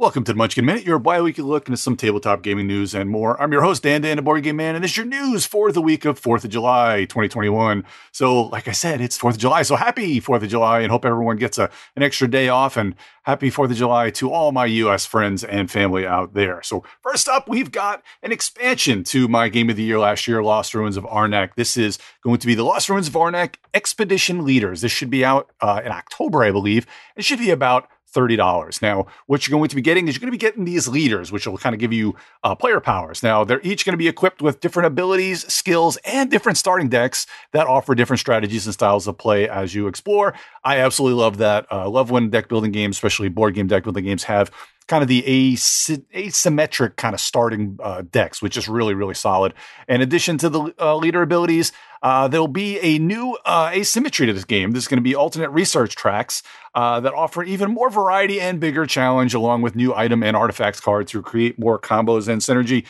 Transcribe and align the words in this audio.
Welcome 0.00 0.22
to 0.26 0.32
the 0.32 0.36
Munchkin 0.36 0.64
Minute, 0.64 0.84
your 0.84 1.00
bi-weekly 1.00 1.42
look 1.42 1.66
into 1.66 1.76
some 1.76 1.96
tabletop 1.96 2.40
gaming 2.42 2.68
news 2.68 2.94
and 2.94 3.10
more. 3.10 3.36
I'm 3.42 3.50
your 3.50 3.62
host, 3.62 3.82
Dan 3.82 4.02
Dan, 4.02 4.14
the 4.14 4.22
Board 4.22 4.44
Game 4.44 4.54
Man, 4.54 4.76
and 4.76 4.84
this 4.84 4.92
is 4.92 4.96
your 4.96 5.06
news 5.06 5.44
for 5.44 5.72
the 5.72 5.82
week 5.82 6.04
of 6.04 6.20
4th 6.20 6.44
of 6.44 6.50
July, 6.50 7.00
2021. 7.06 7.84
So, 8.12 8.42
like 8.42 8.68
I 8.68 8.70
said, 8.70 9.00
it's 9.00 9.18
4th 9.18 9.32
of 9.32 9.38
July, 9.38 9.62
so 9.62 9.74
happy 9.74 10.20
4th 10.20 10.44
of 10.44 10.50
July, 10.50 10.82
and 10.82 10.92
hope 10.92 11.04
everyone 11.04 11.36
gets 11.36 11.58
a, 11.58 11.68
an 11.96 12.04
extra 12.04 12.30
day 12.30 12.48
off, 12.48 12.76
and 12.76 12.94
happy 13.24 13.50
4th 13.50 13.72
of 13.72 13.76
July 13.76 14.10
to 14.10 14.30
all 14.30 14.52
my 14.52 14.66
U.S. 14.66 15.04
friends 15.04 15.42
and 15.42 15.68
family 15.68 16.06
out 16.06 16.32
there. 16.32 16.62
So, 16.62 16.84
first 17.02 17.28
up, 17.28 17.48
we've 17.48 17.72
got 17.72 18.04
an 18.22 18.30
expansion 18.30 19.02
to 19.02 19.26
my 19.26 19.48
Game 19.48 19.68
of 19.68 19.74
the 19.74 19.82
Year 19.82 19.98
last 19.98 20.28
year, 20.28 20.44
Lost 20.44 20.74
Ruins 20.74 20.96
of 20.96 21.02
Arnak. 21.06 21.56
This 21.56 21.76
is 21.76 21.98
going 22.22 22.38
to 22.38 22.46
be 22.46 22.54
the 22.54 22.62
Lost 22.62 22.88
Ruins 22.88 23.08
of 23.08 23.14
Arnak 23.14 23.56
Expedition 23.74 24.44
Leaders. 24.44 24.80
This 24.80 24.92
should 24.92 25.10
be 25.10 25.24
out 25.24 25.50
uh, 25.60 25.82
in 25.84 25.90
October, 25.90 26.44
I 26.44 26.52
believe. 26.52 26.86
It 27.16 27.24
should 27.24 27.40
be 27.40 27.50
about 27.50 27.88
$30. 28.14 28.82
Now, 28.82 29.06
what 29.26 29.46
you're 29.46 29.56
going 29.56 29.68
to 29.68 29.76
be 29.76 29.82
getting 29.82 30.08
is 30.08 30.14
you're 30.14 30.20
going 30.20 30.32
to 30.32 30.32
be 30.32 30.38
getting 30.38 30.64
these 30.64 30.88
leaders, 30.88 31.30
which 31.30 31.46
will 31.46 31.58
kind 31.58 31.74
of 31.74 31.80
give 31.80 31.92
you 31.92 32.16
uh, 32.44 32.54
player 32.54 32.80
powers. 32.80 33.22
Now, 33.22 33.44
they're 33.44 33.60
each 33.62 33.84
going 33.84 33.94
to 33.94 33.98
be 33.98 34.08
equipped 34.08 34.42
with 34.42 34.60
different 34.60 34.86
abilities, 34.86 35.50
skills, 35.52 35.98
and 36.04 36.30
different 36.30 36.58
starting 36.58 36.88
decks 36.88 37.26
that 37.52 37.66
offer 37.66 37.94
different 37.94 38.20
strategies 38.20 38.66
and 38.66 38.74
styles 38.74 39.06
of 39.06 39.18
play 39.18 39.48
as 39.48 39.74
you 39.74 39.86
explore. 39.86 40.34
I 40.64 40.78
absolutely 40.78 41.20
love 41.20 41.38
that. 41.38 41.66
I 41.70 41.82
uh, 41.82 41.88
love 41.88 42.10
when 42.10 42.30
deck 42.30 42.48
building 42.48 42.72
games, 42.72 42.96
especially 42.96 43.28
board 43.28 43.54
game 43.54 43.66
deck 43.66 43.84
building 43.84 44.04
games, 44.04 44.24
have 44.24 44.50
kind 44.88 45.02
of 45.02 45.08
the 45.08 45.22
asymmetric 45.22 46.96
kind 46.96 47.14
of 47.14 47.20
starting 47.20 47.78
uh, 47.82 48.02
decks, 48.10 48.42
which 48.42 48.56
is 48.56 48.68
really, 48.68 48.94
really 48.94 49.14
solid. 49.14 49.54
In 49.86 50.00
addition 50.00 50.38
to 50.38 50.48
the 50.48 50.74
uh, 50.80 50.96
leader 50.96 51.22
abilities, 51.22 51.72
uh, 52.02 52.26
there'll 52.28 52.48
be 52.48 52.78
a 52.80 52.98
new 52.98 53.36
uh, 53.44 53.70
asymmetry 53.72 54.26
to 54.26 54.32
this 54.32 54.44
game. 54.44 54.72
There's 54.72 54.88
going 54.88 54.98
to 54.98 55.02
be 55.02 55.14
alternate 55.14 55.50
research 55.50 55.94
tracks 55.94 56.42
uh, 56.74 57.00
that 57.00 57.12
offer 57.12 57.42
even 57.42 57.70
more 57.70 57.90
variety 57.90 58.40
and 58.40 58.58
bigger 58.60 58.86
challenge, 58.86 59.34
along 59.34 59.62
with 59.62 59.76
new 59.76 59.94
item 59.94 60.22
and 60.22 60.36
artifacts 60.36 60.80
cards 60.80 61.12
to 61.12 61.22
create 61.22 61.58
more 61.58 61.78
combos 61.78 62.28
and 62.28 62.40
synergy 62.40 62.84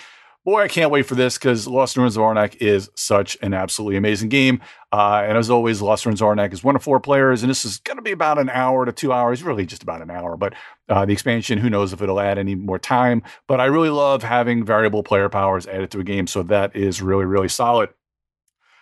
boy, 0.48 0.62
I 0.62 0.68
can't 0.68 0.90
wait 0.90 1.02
for 1.02 1.14
this 1.14 1.36
because 1.36 1.66
Lost 1.66 1.98
Ruins 1.98 2.16
of 2.16 2.22
Arnak 2.22 2.56
is 2.56 2.88
such 2.94 3.36
an 3.42 3.52
absolutely 3.52 3.98
amazing 3.98 4.30
game. 4.30 4.62
Uh, 4.90 5.22
and 5.22 5.36
as 5.36 5.50
always, 5.50 5.82
Lost 5.82 6.06
Ruins 6.06 6.22
of 6.22 6.28
Arnak 6.28 6.54
is 6.54 6.64
one 6.64 6.74
of 6.74 6.82
four 6.82 7.00
players, 7.00 7.42
and 7.42 7.50
this 7.50 7.66
is 7.66 7.80
going 7.80 7.98
to 7.98 8.02
be 8.02 8.12
about 8.12 8.38
an 8.38 8.48
hour 8.48 8.86
to 8.86 8.92
two 8.92 9.12
hours, 9.12 9.42
really 9.42 9.66
just 9.66 9.82
about 9.82 10.00
an 10.00 10.10
hour. 10.10 10.38
But 10.38 10.54
uh, 10.88 11.04
the 11.04 11.12
expansion, 11.12 11.58
who 11.58 11.68
knows 11.68 11.92
if 11.92 12.00
it'll 12.00 12.18
add 12.18 12.38
any 12.38 12.54
more 12.54 12.78
time. 12.78 13.22
But 13.46 13.60
I 13.60 13.66
really 13.66 13.90
love 13.90 14.22
having 14.22 14.64
variable 14.64 15.02
player 15.02 15.28
powers 15.28 15.66
added 15.66 15.90
to 15.90 16.00
a 16.00 16.04
game, 16.04 16.26
so 16.26 16.42
that 16.44 16.74
is 16.74 17.02
really, 17.02 17.26
really 17.26 17.48
solid. 17.48 17.90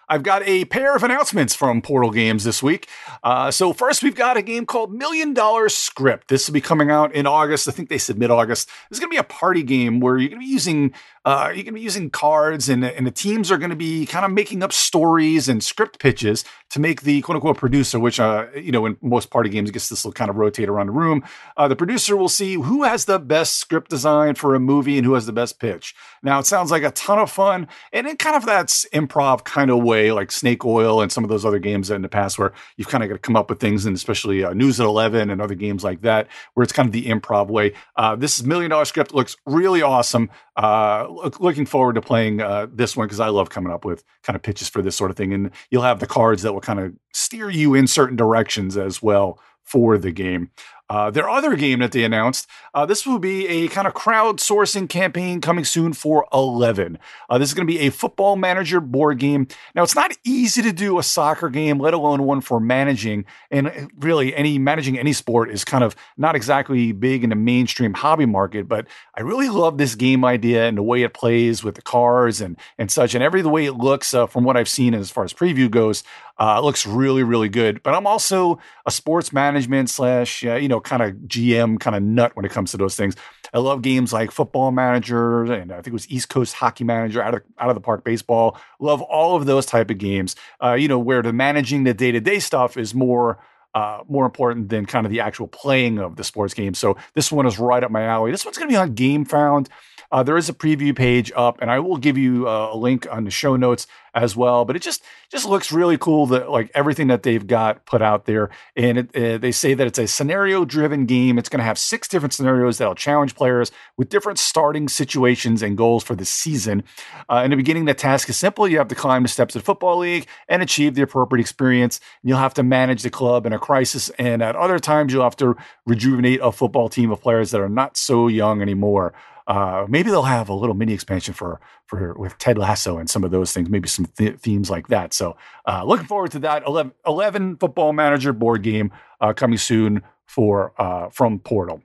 I've 0.08 0.22
got 0.22 0.46
a 0.46 0.64
pair 0.66 0.94
of 0.94 1.02
announcements 1.02 1.54
from 1.54 1.82
Portal 1.82 2.12
Games 2.12 2.44
this 2.44 2.62
week. 2.62 2.88
Uh, 3.24 3.50
so 3.50 3.72
first, 3.72 4.04
we've 4.04 4.14
got 4.14 4.36
a 4.36 4.42
game 4.42 4.64
called 4.64 4.94
Million 4.94 5.34
Dollar 5.34 5.68
Script. 5.68 6.28
This 6.28 6.46
will 6.46 6.54
be 6.54 6.60
coming 6.60 6.90
out 6.90 7.12
in 7.12 7.26
August. 7.26 7.66
I 7.66 7.72
think 7.72 7.88
they 7.88 7.98
said 7.98 8.16
mid 8.16 8.30
August. 8.30 8.70
Is 8.90 9.00
going 9.00 9.10
to 9.10 9.14
be 9.14 9.18
a 9.18 9.24
party 9.24 9.64
game 9.64 9.98
where 9.98 10.16
you're 10.16 10.28
going 10.28 10.40
to 10.40 10.46
be 10.46 10.52
using 10.52 10.94
uh, 11.26 11.46
you're 11.48 11.64
going 11.64 11.66
to 11.66 11.72
be 11.72 11.80
using 11.80 12.08
cards, 12.08 12.68
and, 12.68 12.84
and 12.84 13.04
the 13.04 13.10
teams 13.10 13.50
are 13.50 13.58
going 13.58 13.70
to 13.70 13.76
be 13.76 14.06
kind 14.06 14.24
of 14.24 14.30
making 14.30 14.62
up 14.62 14.72
stories 14.72 15.48
and 15.48 15.62
script 15.62 15.98
pitches 15.98 16.44
to 16.70 16.78
make 16.78 17.02
the 17.02 17.20
quote 17.22 17.34
unquote 17.34 17.56
producer, 17.58 17.98
which, 17.98 18.20
uh, 18.20 18.46
you 18.54 18.70
know, 18.70 18.86
in 18.86 18.96
most 19.02 19.28
party 19.28 19.50
games, 19.50 19.68
I 19.68 19.72
guess 19.72 19.88
this 19.88 20.04
will 20.04 20.12
kind 20.12 20.30
of 20.30 20.36
rotate 20.36 20.68
around 20.68 20.86
the 20.86 20.92
room. 20.92 21.24
Uh, 21.56 21.66
the 21.66 21.74
producer 21.74 22.16
will 22.16 22.28
see 22.28 22.54
who 22.54 22.84
has 22.84 23.06
the 23.06 23.18
best 23.18 23.56
script 23.56 23.90
design 23.90 24.36
for 24.36 24.54
a 24.54 24.60
movie 24.60 24.98
and 24.98 25.04
who 25.04 25.14
has 25.14 25.26
the 25.26 25.32
best 25.32 25.58
pitch. 25.58 25.96
Now, 26.22 26.38
it 26.38 26.46
sounds 26.46 26.70
like 26.70 26.84
a 26.84 26.92
ton 26.92 27.18
of 27.18 27.28
fun, 27.28 27.66
and 27.92 28.06
in 28.06 28.16
kind 28.18 28.36
of 28.36 28.46
that 28.46 28.68
improv 28.94 29.42
kind 29.42 29.70
of 29.72 29.82
way, 29.82 30.12
like 30.12 30.30
Snake 30.30 30.64
Oil 30.64 31.00
and 31.00 31.10
some 31.10 31.24
of 31.24 31.30
those 31.30 31.44
other 31.44 31.58
games 31.58 31.90
in 31.90 32.02
the 32.02 32.08
past 32.08 32.38
where 32.38 32.52
you've 32.76 32.88
kind 32.88 33.02
of 33.02 33.08
got 33.08 33.16
to 33.16 33.20
come 33.20 33.34
up 33.34 33.50
with 33.50 33.58
things, 33.58 33.84
and 33.84 33.96
especially 33.96 34.44
uh, 34.44 34.52
News 34.52 34.78
at 34.78 34.86
11 34.86 35.30
and 35.30 35.42
other 35.42 35.56
games 35.56 35.82
like 35.82 36.02
that, 36.02 36.28
where 36.54 36.62
it's 36.62 36.72
kind 36.72 36.86
of 36.86 36.92
the 36.92 37.06
improv 37.06 37.48
way. 37.48 37.72
Uh, 37.96 38.14
this 38.14 38.38
is 38.38 38.46
Million 38.46 38.70
Dollar 38.70 38.84
Script, 38.84 39.12
looks 39.12 39.36
really 39.44 39.82
awesome. 39.82 40.30
Uh, 40.56 41.06
looking 41.40 41.66
forward 41.66 41.94
to 41.94 42.00
playing 42.00 42.40
uh, 42.40 42.66
this 42.72 42.96
one 42.96 43.06
because 43.06 43.20
I 43.20 43.28
love 43.28 43.50
coming 43.50 43.72
up 43.72 43.84
with 43.84 44.04
kind 44.22 44.36
of 44.36 44.42
pitches 44.42 44.68
for 44.68 44.82
this 44.82 44.96
sort 44.96 45.10
of 45.10 45.16
thing. 45.16 45.32
And 45.32 45.50
you'll 45.70 45.82
have 45.82 46.00
the 46.00 46.06
cards 46.06 46.42
that 46.42 46.52
will 46.52 46.60
kind 46.60 46.80
of 46.80 46.94
steer 47.12 47.50
you 47.50 47.74
in 47.74 47.86
certain 47.86 48.16
directions 48.16 48.76
as 48.76 49.02
well 49.02 49.40
for 49.64 49.98
the 49.98 50.12
game. 50.12 50.50
Uh, 50.88 51.10
their 51.10 51.28
other 51.28 51.56
game 51.56 51.80
that 51.80 51.92
they 51.92 52.04
announced, 52.04 52.48
uh, 52.74 52.86
this 52.86 53.04
will 53.04 53.18
be 53.18 53.46
a 53.48 53.68
kind 53.68 53.86
of 53.86 53.94
crowdsourcing 53.94 54.88
campaign 54.88 55.40
coming 55.40 55.64
soon 55.64 55.92
for 55.92 56.26
11. 56.32 56.98
Uh, 57.28 57.38
this 57.38 57.48
is 57.48 57.54
going 57.54 57.66
to 57.66 57.72
be 57.72 57.80
a 57.80 57.90
football 57.90 58.36
manager 58.36 58.80
board 58.80 59.18
game. 59.18 59.48
Now, 59.74 59.82
it's 59.82 59.96
not 59.96 60.12
easy 60.24 60.62
to 60.62 60.72
do 60.72 60.98
a 60.98 61.02
soccer 61.02 61.48
game, 61.48 61.78
let 61.78 61.92
alone 61.92 62.22
one 62.22 62.40
for 62.40 62.60
managing. 62.60 63.24
And 63.50 63.90
really, 63.98 64.34
any 64.34 64.58
managing 64.58 64.98
any 64.98 65.12
sport 65.12 65.50
is 65.50 65.64
kind 65.64 65.82
of 65.82 65.96
not 66.16 66.36
exactly 66.36 66.92
big 66.92 67.24
in 67.24 67.30
the 67.30 67.36
mainstream 67.36 67.94
hobby 67.94 68.26
market. 68.26 68.68
But 68.68 68.86
I 69.16 69.22
really 69.22 69.48
love 69.48 69.78
this 69.78 69.96
game 69.96 70.24
idea 70.24 70.68
and 70.68 70.78
the 70.78 70.82
way 70.82 71.02
it 71.02 71.14
plays 71.14 71.64
with 71.64 71.74
the 71.74 71.82
cars 71.82 72.40
and 72.40 72.56
and 72.78 72.90
such, 72.90 73.14
and 73.14 73.24
every 73.24 73.42
the 73.42 73.48
way 73.48 73.66
it 73.66 73.74
looks 73.74 74.14
uh, 74.14 74.26
from 74.26 74.44
what 74.44 74.56
I've 74.56 74.68
seen 74.68 74.94
as 74.94 75.10
far 75.10 75.24
as 75.24 75.32
preview 75.32 75.70
goes. 75.70 76.04
Uh, 76.38 76.56
it 76.58 76.64
looks 76.64 76.86
really, 76.86 77.22
really 77.22 77.48
good. 77.48 77.82
But 77.82 77.94
I'm 77.94 78.06
also 78.06 78.58
a 78.84 78.90
sports 78.90 79.32
management 79.32 79.88
slash, 79.88 80.44
uh, 80.44 80.56
you 80.56 80.68
know, 80.68 80.75
kind 80.80 81.02
of 81.02 81.12
GM 81.26 81.78
kind 81.80 81.96
of 81.96 82.02
nut 82.02 82.34
when 82.34 82.44
it 82.44 82.50
comes 82.50 82.70
to 82.72 82.76
those 82.76 82.96
things. 82.96 83.16
I 83.54 83.58
love 83.58 83.82
games 83.82 84.12
like 84.12 84.30
Football 84.30 84.70
Manager 84.70 85.44
and 85.44 85.72
I 85.72 85.76
think 85.76 85.88
it 85.88 85.92
was 85.92 86.10
East 86.10 86.28
Coast 86.28 86.54
Hockey 86.54 86.84
Manager, 86.84 87.22
out 87.22 87.34
of 87.34 87.42
out 87.58 87.68
of 87.68 87.74
the 87.74 87.80
park 87.80 88.04
baseball. 88.04 88.58
Love 88.80 89.02
all 89.02 89.36
of 89.36 89.46
those 89.46 89.66
type 89.66 89.90
of 89.90 89.98
games. 89.98 90.36
Uh, 90.62 90.74
you 90.74 90.88
know, 90.88 90.98
where 90.98 91.22
the 91.22 91.32
managing 91.32 91.84
the 91.84 91.94
day 91.94 92.12
to 92.12 92.20
day 92.20 92.38
stuff 92.38 92.76
is 92.76 92.94
more. 92.94 93.38
Uh, 93.74 94.02
more 94.08 94.24
important 94.24 94.70
than 94.70 94.86
kind 94.86 95.04
of 95.04 95.12
the 95.12 95.20
actual 95.20 95.46
playing 95.46 95.98
of 95.98 96.16
the 96.16 96.24
sports 96.24 96.54
game. 96.54 96.72
So 96.72 96.96
this 97.12 97.30
one 97.30 97.44
is 97.44 97.58
right 97.58 97.84
up 97.84 97.90
my 97.90 98.04
alley. 98.04 98.30
This 98.30 98.42
one's 98.42 98.56
going 98.56 98.70
to 98.70 98.72
be 98.72 98.76
on 98.78 98.94
GameFound. 98.94 99.68
Uh, 100.10 100.22
there 100.22 100.38
is 100.38 100.48
a 100.48 100.54
preview 100.54 100.96
page 100.96 101.30
up, 101.36 101.60
and 101.60 101.70
I 101.70 101.80
will 101.80 101.98
give 101.98 102.16
you 102.16 102.48
uh, 102.48 102.70
a 102.72 102.76
link 102.76 103.06
on 103.10 103.24
the 103.24 103.30
show 103.30 103.54
notes 103.54 103.86
as 104.16 104.34
well. 104.34 104.64
But 104.64 104.74
it 104.74 104.82
just 104.82 105.02
just 105.30 105.46
looks 105.46 105.70
really 105.70 105.98
cool 105.98 106.26
that 106.26 106.50
like 106.50 106.70
everything 106.74 107.08
that 107.08 107.22
they've 107.22 107.46
got 107.46 107.84
put 107.84 108.02
out 108.02 108.24
there, 108.24 108.50
and 108.74 108.98
it, 108.98 109.14
uh, 109.14 109.38
they 109.38 109.52
say 109.52 109.74
that 109.74 109.86
it's 109.86 109.98
a 109.98 110.06
scenario 110.08 110.64
driven 110.64 111.04
game. 111.04 111.38
It's 111.38 111.48
going 111.48 111.58
to 111.58 111.64
have 111.64 111.78
six 111.78 112.08
different 112.08 112.32
scenarios 112.32 112.78
that'll 112.78 112.94
challenge 112.94 113.34
players 113.34 113.70
with 113.96 114.08
different 114.08 114.38
starting 114.38 114.88
situations 114.88 115.62
and 115.62 115.76
goals 115.76 116.02
for 116.02 116.16
the 116.16 116.24
season. 116.24 116.82
Uh, 117.28 117.42
in 117.44 117.50
the 117.50 117.56
beginning, 117.56 117.84
the 117.84 117.94
task 117.94 118.28
is 118.28 118.36
simple: 118.36 118.66
you 118.66 118.78
have 118.78 118.88
to 118.88 118.94
climb 118.94 119.22
the 119.22 119.28
steps 119.28 119.54
of 119.54 119.62
the 119.62 119.66
football 119.66 119.98
league 119.98 120.26
and 120.48 120.62
achieve 120.62 120.94
the 120.94 121.02
appropriate 121.02 121.40
experience. 121.40 122.00
You'll 122.22 122.38
have 122.38 122.54
to 122.54 122.62
manage 122.62 123.02
the 123.02 123.10
club 123.10 123.46
in 123.46 123.52
a 123.52 123.58
crisis, 123.58 124.08
and 124.18 124.42
at 124.42 124.56
other 124.56 124.78
times, 124.78 125.12
you'll 125.12 125.24
have 125.24 125.36
to 125.36 125.54
rejuvenate 125.84 126.40
a 126.42 126.50
football 126.50 126.88
team 126.88 127.10
of 127.10 127.20
players 127.20 127.50
that 127.50 127.60
are 127.60 127.68
not 127.68 127.96
so 127.96 128.28
young 128.28 128.62
anymore. 128.62 129.12
Uh, 129.46 129.86
maybe 129.88 130.10
they'll 130.10 130.22
have 130.22 130.48
a 130.48 130.54
little 130.54 130.74
mini 130.74 130.92
expansion 130.92 131.32
for 131.32 131.60
for 131.86 132.14
with 132.14 132.36
Ted 132.38 132.58
Lasso 132.58 132.98
and 132.98 133.08
some 133.08 133.24
of 133.24 133.30
those 133.30 133.52
things, 133.52 133.68
maybe 133.68 133.88
some 133.88 134.06
th- 134.16 134.38
themes 134.38 134.70
like 134.70 134.88
that. 134.88 135.14
So, 135.14 135.36
uh, 135.66 135.84
looking 135.84 136.06
forward 136.06 136.32
to 136.32 136.40
that 136.40 136.64
11, 136.66 136.92
11 137.06 137.56
football 137.58 137.92
manager 137.92 138.32
board 138.32 138.62
game 138.62 138.90
uh, 139.20 139.32
coming 139.32 139.58
soon 139.58 140.02
for 140.26 140.72
uh, 140.78 141.10
from 141.10 141.38
Portal. 141.38 141.80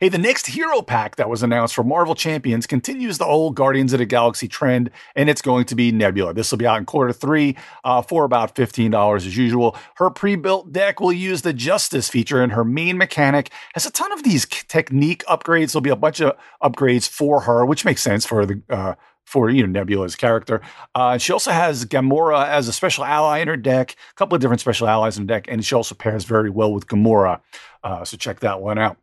Hey, 0.00 0.08
the 0.08 0.16
next 0.16 0.46
hero 0.46 0.80
pack 0.80 1.16
that 1.16 1.28
was 1.28 1.42
announced 1.42 1.74
for 1.74 1.82
Marvel 1.82 2.14
Champions 2.14 2.68
continues 2.68 3.18
the 3.18 3.24
old 3.24 3.56
Guardians 3.56 3.92
of 3.92 3.98
the 3.98 4.06
Galaxy 4.06 4.46
trend, 4.46 4.92
and 5.16 5.28
it's 5.28 5.42
going 5.42 5.64
to 5.64 5.74
be 5.74 5.90
Nebula. 5.90 6.34
This 6.34 6.52
will 6.52 6.58
be 6.58 6.68
out 6.68 6.78
in 6.78 6.84
quarter 6.84 7.12
three 7.12 7.56
uh, 7.82 8.00
for 8.02 8.22
about 8.22 8.54
$15 8.54 9.16
as 9.16 9.36
usual. 9.36 9.76
Her 9.96 10.08
pre 10.08 10.36
built 10.36 10.70
deck 10.70 11.00
will 11.00 11.12
use 11.12 11.42
the 11.42 11.52
Justice 11.52 12.08
feature, 12.08 12.40
and 12.40 12.52
her 12.52 12.64
main 12.64 12.96
mechanic 12.96 13.50
has 13.74 13.86
a 13.86 13.90
ton 13.90 14.12
of 14.12 14.22
these 14.22 14.46
technique 14.46 15.24
upgrades. 15.24 15.72
There'll 15.72 15.80
be 15.80 15.90
a 15.90 15.96
bunch 15.96 16.20
of 16.20 16.36
upgrades 16.62 17.08
for 17.08 17.40
her, 17.40 17.66
which 17.66 17.84
makes 17.84 18.00
sense 18.00 18.24
for 18.24 18.46
the. 18.46 18.62
Uh, 18.70 18.94
for 19.24 19.50
you 19.50 19.62
know 19.62 19.68
Nebula's 19.68 20.16
character. 20.16 20.62
Uh, 20.94 21.18
she 21.18 21.34
also 21.34 21.50
has 21.50 21.84
Gamora 21.84 22.48
as 22.48 22.66
a 22.66 22.72
special 22.72 23.04
ally 23.04 23.40
in 23.40 23.48
her 23.48 23.58
deck, 23.58 23.94
a 24.10 24.14
couple 24.14 24.34
of 24.34 24.40
different 24.40 24.60
special 24.60 24.88
allies 24.88 25.18
in 25.18 25.26
the 25.26 25.34
deck, 25.34 25.44
and 25.48 25.62
she 25.62 25.74
also 25.74 25.94
pairs 25.94 26.24
very 26.24 26.48
well 26.48 26.72
with 26.72 26.86
Gamora. 26.86 27.42
Uh, 27.84 28.04
so 28.06 28.16
check 28.16 28.40
that 28.40 28.62
one 28.62 28.78
out. 28.78 28.96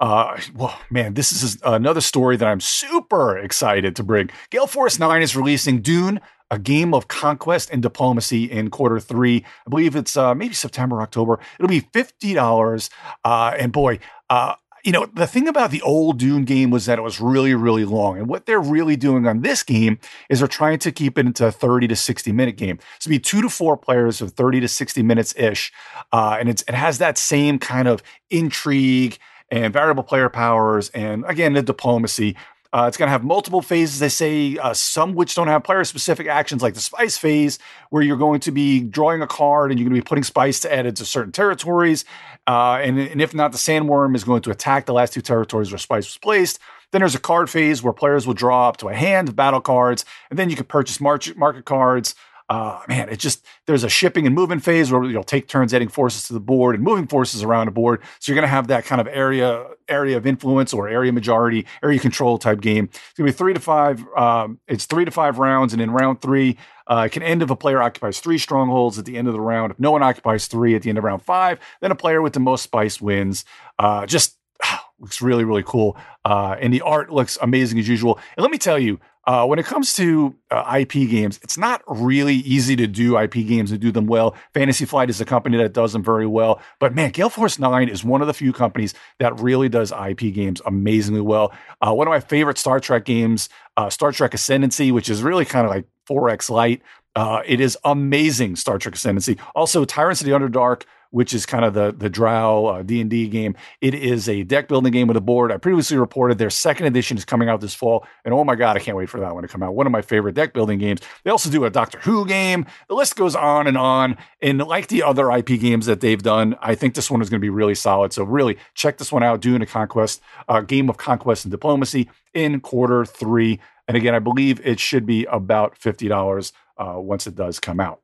Uh, 0.00 0.40
well, 0.54 0.78
man, 0.90 1.14
this 1.14 1.32
is 1.32 1.58
another 1.64 2.00
story 2.00 2.36
that 2.36 2.46
I'm 2.46 2.60
super 2.60 3.36
excited 3.36 3.96
to 3.96 4.02
bring. 4.02 4.30
Gale 4.50 4.66
Force 4.66 4.98
9 4.98 5.22
is 5.22 5.34
releasing 5.34 5.80
Dune, 5.80 6.20
a 6.50 6.58
game 6.58 6.94
of 6.94 7.08
conquest 7.08 7.70
and 7.70 7.82
diplomacy 7.82 8.44
in 8.44 8.70
quarter 8.70 9.00
three. 9.00 9.44
I 9.66 9.70
believe 9.70 9.96
it's 9.96 10.16
uh, 10.16 10.34
maybe 10.34 10.54
September, 10.54 11.02
October. 11.02 11.40
It'll 11.58 11.68
be 11.68 11.82
$50. 11.82 12.90
Uh, 13.24 13.54
and 13.58 13.72
boy, 13.72 13.98
uh, 14.30 14.54
you 14.84 14.92
know, 14.92 15.06
the 15.06 15.26
thing 15.26 15.48
about 15.48 15.70
the 15.70 15.82
old 15.82 16.18
Dune 16.18 16.44
game 16.44 16.70
was 16.70 16.86
that 16.86 16.98
it 16.98 17.02
was 17.02 17.20
really, 17.20 17.54
really 17.54 17.84
long. 17.84 18.16
And 18.16 18.28
what 18.28 18.46
they're 18.46 18.60
really 18.60 18.96
doing 18.96 19.26
on 19.26 19.42
this 19.42 19.62
game 19.62 19.98
is 20.30 20.38
they're 20.38 20.48
trying 20.48 20.78
to 20.78 20.92
keep 20.92 21.18
it 21.18 21.26
into 21.26 21.46
a 21.46 21.52
30 21.52 21.88
to 21.88 21.96
60 21.96 22.32
minute 22.32 22.56
game. 22.56 22.78
So 23.00 23.10
be 23.10 23.18
two 23.18 23.42
to 23.42 23.48
four 23.48 23.76
players 23.76 24.20
of 24.20 24.32
30 24.32 24.60
to 24.60 24.68
60 24.68 25.02
minutes 25.02 25.34
ish. 25.36 25.72
Uh, 26.12 26.36
and 26.38 26.48
it 26.48 26.68
has 26.70 26.98
that 26.98 27.18
same 27.18 27.58
kind 27.58 27.88
of 27.88 28.02
intrigue 28.30 29.18
and 29.50 29.72
variable 29.72 30.02
player 30.02 30.28
powers, 30.28 30.90
and 30.90 31.24
again, 31.26 31.52
the 31.54 31.62
diplomacy. 31.62 32.36
Uh, 32.70 32.84
it's 32.86 32.98
going 32.98 33.06
to 33.06 33.10
have 33.10 33.24
multiple 33.24 33.62
phases. 33.62 33.98
They 33.98 34.10
say 34.10 34.58
uh, 34.58 34.74
some 34.74 35.14
which 35.14 35.34
don't 35.34 35.48
have 35.48 35.64
player 35.64 35.84
specific 35.84 36.26
actions, 36.26 36.62
like 36.62 36.74
the 36.74 36.80
spice 36.80 37.16
phase, 37.16 37.58
where 37.88 38.02
you're 38.02 38.18
going 38.18 38.40
to 38.40 38.50
be 38.50 38.80
drawing 38.80 39.22
a 39.22 39.26
card 39.26 39.70
and 39.70 39.80
you're 39.80 39.88
going 39.88 39.98
to 39.98 40.04
be 40.04 40.06
putting 40.06 40.22
spice 40.22 40.60
to 40.60 40.72
add 40.72 40.84
into 40.84 41.06
certain 41.06 41.32
territories. 41.32 42.04
Uh, 42.46 42.78
and, 42.82 42.98
and 42.98 43.22
if 43.22 43.32
not, 43.32 43.52
the 43.52 43.58
sandworm 43.58 44.14
is 44.14 44.22
going 44.22 44.42
to 44.42 44.50
attack 44.50 44.84
the 44.84 44.92
last 44.92 45.14
two 45.14 45.22
territories 45.22 45.72
where 45.72 45.78
spice 45.78 46.04
was 46.04 46.18
placed. 46.18 46.58
Then 46.90 47.00
there's 47.00 47.14
a 47.14 47.20
card 47.20 47.48
phase 47.48 47.82
where 47.82 47.94
players 47.94 48.26
will 48.26 48.34
draw 48.34 48.68
up 48.68 48.76
to 48.78 48.88
a 48.88 48.94
hand 48.94 49.30
of 49.30 49.36
battle 49.36 49.62
cards, 49.62 50.04
and 50.28 50.38
then 50.38 50.50
you 50.50 50.56
can 50.56 50.66
purchase 50.66 51.00
market 51.00 51.64
cards. 51.64 52.14
Uh, 52.48 52.80
man, 52.88 53.10
it 53.10 53.18
just 53.18 53.44
there's 53.66 53.84
a 53.84 53.88
shipping 53.88 54.24
and 54.26 54.34
movement 54.34 54.64
phase 54.64 54.90
where 54.90 55.04
you'll 55.04 55.22
take 55.22 55.48
turns 55.48 55.74
adding 55.74 55.88
forces 55.88 56.26
to 56.28 56.32
the 56.32 56.40
board 56.40 56.74
and 56.74 56.82
moving 56.82 57.06
forces 57.06 57.42
around 57.42 57.66
the 57.66 57.72
board. 57.72 58.00
So 58.20 58.32
you're 58.32 58.36
going 58.36 58.48
to 58.48 58.48
have 58.48 58.68
that 58.68 58.86
kind 58.86 59.00
of 59.00 59.06
area 59.08 59.66
area 59.88 60.16
of 60.16 60.26
influence 60.26 60.72
or 60.72 60.88
area 60.88 61.12
majority, 61.12 61.66
area 61.82 61.98
control 61.98 62.38
type 62.38 62.60
game. 62.60 62.84
It's 62.84 63.12
going 63.16 63.26
to 63.26 63.32
be 63.32 63.36
three 63.36 63.52
to 63.54 63.60
five. 63.60 64.02
Um, 64.16 64.60
it's 64.66 64.86
three 64.86 65.04
to 65.04 65.10
five 65.10 65.38
rounds, 65.38 65.74
and 65.74 65.82
in 65.82 65.90
round 65.90 66.22
three, 66.22 66.56
uh, 66.86 67.04
it 67.06 67.12
can 67.12 67.22
end 67.22 67.42
if 67.42 67.50
a 67.50 67.56
player 67.56 67.82
occupies 67.82 68.18
three 68.18 68.38
strongholds 68.38 68.98
at 68.98 69.04
the 69.04 69.18
end 69.18 69.28
of 69.28 69.34
the 69.34 69.40
round. 69.40 69.72
If 69.72 69.78
no 69.78 69.90
one 69.90 70.02
occupies 70.02 70.46
three 70.46 70.74
at 70.74 70.82
the 70.82 70.88
end 70.88 70.96
of 70.96 71.04
round 71.04 71.22
five, 71.22 71.58
then 71.80 71.90
a 71.90 71.96
player 71.96 72.22
with 72.22 72.32
the 72.32 72.40
most 72.40 72.62
spice 72.62 72.98
wins. 72.98 73.44
Uh, 73.78 74.06
just 74.06 74.38
looks 74.98 75.20
really 75.20 75.44
really 75.44 75.64
cool, 75.64 75.98
uh, 76.24 76.56
and 76.58 76.72
the 76.72 76.80
art 76.80 77.10
looks 77.12 77.36
amazing 77.42 77.78
as 77.78 77.88
usual. 77.88 78.18
And 78.36 78.42
let 78.42 78.50
me 78.50 78.58
tell 78.58 78.78
you, 78.78 79.00
uh, 79.28 79.44
when 79.44 79.58
it 79.58 79.66
comes 79.66 79.94
to 79.94 80.34
uh, 80.50 80.78
IP 80.80 80.92
games, 81.10 81.38
it's 81.42 81.58
not 81.58 81.82
really 81.86 82.36
easy 82.36 82.74
to 82.76 82.86
do 82.86 83.18
IP 83.18 83.34
games 83.46 83.70
and 83.70 83.78
do 83.78 83.92
them 83.92 84.06
well. 84.06 84.34
Fantasy 84.54 84.86
Flight 84.86 85.10
is 85.10 85.20
a 85.20 85.26
company 85.26 85.58
that 85.58 85.74
does 85.74 85.92
them 85.92 86.02
very 86.02 86.26
well. 86.26 86.62
But 86.80 86.94
man, 86.94 87.10
Gale 87.10 87.28
Force 87.28 87.58
9 87.58 87.90
is 87.90 88.02
one 88.02 88.22
of 88.22 88.26
the 88.26 88.32
few 88.32 88.54
companies 88.54 88.94
that 89.18 89.38
really 89.38 89.68
does 89.68 89.92
IP 89.92 90.32
games 90.32 90.62
amazingly 90.64 91.20
well. 91.20 91.52
Uh, 91.86 91.92
one 91.92 92.08
of 92.08 92.10
my 92.10 92.20
favorite 92.20 92.56
Star 92.56 92.80
Trek 92.80 93.04
games, 93.04 93.50
uh, 93.76 93.90
Star 93.90 94.12
Trek 94.12 94.32
Ascendancy, 94.32 94.92
which 94.92 95.10
is 95.10 95.22
really 95.22 95.44
kind 95.44 95.66
of 95.66 95.70
like 95.70 95.84
4X 96.08 96.48
Light. 96.48 96.80
Uh, 97.14 97.42
it 97.44 97.60
is 97.60 97.76
amazing, 97.84 98.56
Star 98.56 98.78
Trek 98.78 98.94
Ascendancy. 98.94 99.36
Also, 99.54 99.84
Tyrants 99.84 100.22
of 100.22 100.26
the 100.26 100.32
Underdark 100.32 100.84
which 101.10 101.32
is 101.32 101.46
kind 101.46 101.64
of 101.64 101.74
the 101.74 101.92
the 101.96 102.10
Drow 102.10 102.66
uh, 102.66 102.82
D 102.82 103.00
and 103.00 103.10
D 103.10 103.28
game. 103.28 103.56
It 103.80 103.94
is 103.94 104.28
a 104.28 104.42
deck 104.42 104.68
building 104.68 104.92
game 104.92 105.08
with 105.08 105.16
a 105.16 105.22
board. 105.22 105.52
I 105.52 105.56
previously 105.56 105.96
reported 105.96 106.38
their 106.38 106.50
second 106.50 106.86
edition 106.86 107.16
is 107.16 107.24
coming 107.24 107.48
out 107.48 107.60
this 107.60 107.74
fall, 107.74 108.06
and 108.24 108.34
oh 108.34 108.44
my 108.44 108.54
god, 108.54 108.76
I 108.76 108.80
can't 108.80 108.96
wait 108.96 109.08
for 109.08 109.20
that 109.20 109.34
one 109.34 109.42
to 109.42 109.48
come 109.48 109.62
out. 109.62 109.74
One 109.74 109.86
of 109.86 109.92
my 109.92 110.02
favorite 110.02 110.34
deck 110.34 110.52
building 110.52 110.78
games. 110.78 111.00
They 111.24 111.30
also 111.30 111.50
do 111.50 111.64
a 111.64 111.70
Doctor 111.70 111.98
Who 112.00 112.26
game. 112.26 112.66
The 112.88 112.94
list 112.94 113.16
goes 113.16 113.34
on 113.34 113.66
and 113.66 113.76
on. 113.76 114.16
And 114.40 114.58
like 114.58 114.88
the 114.88 115.02
other 115.02 115.30
IP 115.30 115.60
games 115.60 115.86
that 115.86 116.00
they've 116.00 116.22
done, 116.22 116.56
I 116.60 116.74
think 116.74 116.94
this 116.94 117.10
one 117.10 117.20
is 117.22 117.28
going 117.30 117.40
to 117.40 117.44
be 117.44 117.50
really 117.50 117.74
solid. 117.74 118.12
So 118.12 118.24
really 118.24 118.58
check 118.74 118.98
this 118.98 119.12
one 119.12 119.22
out. 119.22 119.40
Dune 119.40 119.62
a 119.62 119.66
Conquest, 119.66 120.20
uh, 120.48 120.60
game 120.60 120.88
of 120.88 120.96
conquest 120.96 121.44
and 121.44 121.52
diplomacy 121.52 122.08
in 122.34 122.60
quarter 122.60 123.04
three. 123.04 123.60
And 123.86 123.96
again, 123.96 124.14
I 124.14 124.18
believe 124.18 124.60
it 124.64 124.78
should 124.80 125.06
be 125.06 125.24
about 125.26 125.76
fifty 125.76 126.08
dollars 126.08 126.52
uh, 126.76 126.94
once 126.96 127.26
it 127.26 127.34
does 127.34 127.58
come 127.58 127.80
out. 127.80 128.00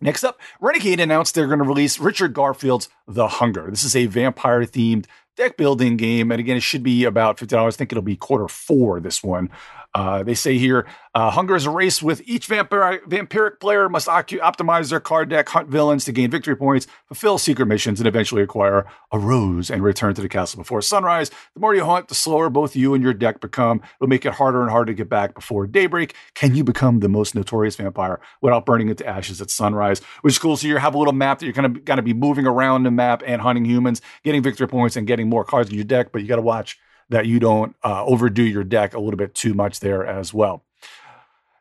Next 0.00 0.24
up, 0.24 0.40
Renegade 0.60 1.00
announced 1.00 1.34
they're 1.34 1.46
going 1.46 1.58
to 1.58 1.64
release 1.64 1.98
Richard 1.98 2.34
Garfield's 2.34 2.88
The 3.08 3.28
Hunger. 3.28 3.68
This 3.70 3.84
is 3.84 3.96
a 3.96 4.06
vampire 4.06 4.62
themed 4.62 5.06
deck 5.36 5.56
building 5.56 5.96
game. 5.96 6.30
And 6.30 6.40
again, 6.40 6.56
it 6.56 6.62
should 6.62 6.82
be 6.82 7.04
about 7.04 7.38
$50. 7.38 7.66
I 7.66 7.70
think 7.70 7.92
it'll 7.92 8.02
be 8.02 8.16
quarter 8.16 8.48
four, 8.48 9.00
this 9.00 9.22
one. 9.22 9.50
Uh, 9.96 10.22
they 10.22 10.34
say 10.34 10.58
here, 10.58 10.86
uh, 11.14 11.30
hunger 11.30 11.56
is 11.56 11.64
a 11.64 11.70
race 11.70 12.02
with 12.02 12.20
each 12.26 12.48
vampiric 12.48 13.58
player 13.60 13.88
must 13.88 14.08
ocu- 14.08 14.38
optimize 14.40 14.90
their 14.90 15.00
card 15.00 15.30
deck, 15.30 15.48
hunt 15.48 15.70
villains 15.70 16.04
to 16.04 16.12
gain 16.12 16.30
victory 16.30 16.54
points, 16.54 16.86
fulfill 17.06 17.38
secret 17.38 17.64
missions, 17.64 17.98
and 17.98 18.06
eventually 18.06 18.42
acquire 18.42 18.84
a 19.10 19.18
rose 19.18 19.70
and 19.70 19.82
return 19.82 20.12
to 20.12 20.20
the 20.20 20.28
castle 20.28 20.58
before 20.58 20.82
sunrise. 20.82 21.30
The 21.54 21.60
more 21.60 21.74
you 21.74 21.82
hunt, 21.82 22.08
the 22.08 22.14
slower 22.14 22.50
both 22.50 22.76
you 22.76 22.92
and 22.92 23.02
your 23.02 23.14
deck 23.14 23.40
become. 23.40 23.80
It'll 23.98 24.10
make 24.10 24.26
it 24.26 24.34
harder 24.34 24.60
and 24.60 24.70
harder 24.70 24.92
to 24.92 24.94
get 24.94 25.08
back 25.08 25.32
before 25.32 25.66
daybreak. 25.66 26.14
Can 26.34 26.54
you 26.54 26.62
become 26.62 27.00
the 27.00 27.08
most 27.08 27.34
notorious 27.34 27.76
vampire 27.76 28.20
without 28.42 28.66
burning 28.66 28.90
into 28.90 29.06
ashes 29.06 29.40
at 29.40 29.48
sunrise? 29.48 30.00
Which 30.20 30.34
is 30.34 30.38
cool. 30.38 30.58
So 30.58 30.66
you 30.66 30.76
have 30.76 30.94
a 30.94 30.98
little 30.98 31.14
map 31.14 31.38
that 31.38 31.46
you're 31.46 31.54
kind 31.54 31.74
of 31.74 31.86
going 31.86 31.96
to 31.96 32.02
be 32.02 32.12
moving 32.12 32.46
around 32.46 32.82
the 32.82 32.90
map 32.90 33.22
and 33.24 33.40
hunting 33.40 33.64
humans, 33.64 34.02
getting 34.24 34.42
victory 34.42 34.68
points, 34.68 34.94
and 34.96 35.06
getting 35.06 35.30
more 35.30 35.42
cards 35.42 35.70
in 35.70 35.74
your 35.74 35.84
deck. 35.84 36.12
But 36.12 36.20
you 36.20 36.28
got 36.28 36.36
to 36.36 36.42
watch 36.42 36.78
that 37.08 37.26
you 37.26 37.38
don't 37.38 37.76
uh, 37.84 38.04
overdo 38.04 38.42
your 38.42 38.64
deck 38.64 38.94
a 38.94 38.98
little 38.98 39.18
bit 39.18 39.34
too 39.34 39.54
much 39.54 39.80
there 39.80 40.06
as 40.06 40.34
well. 40.34 40.64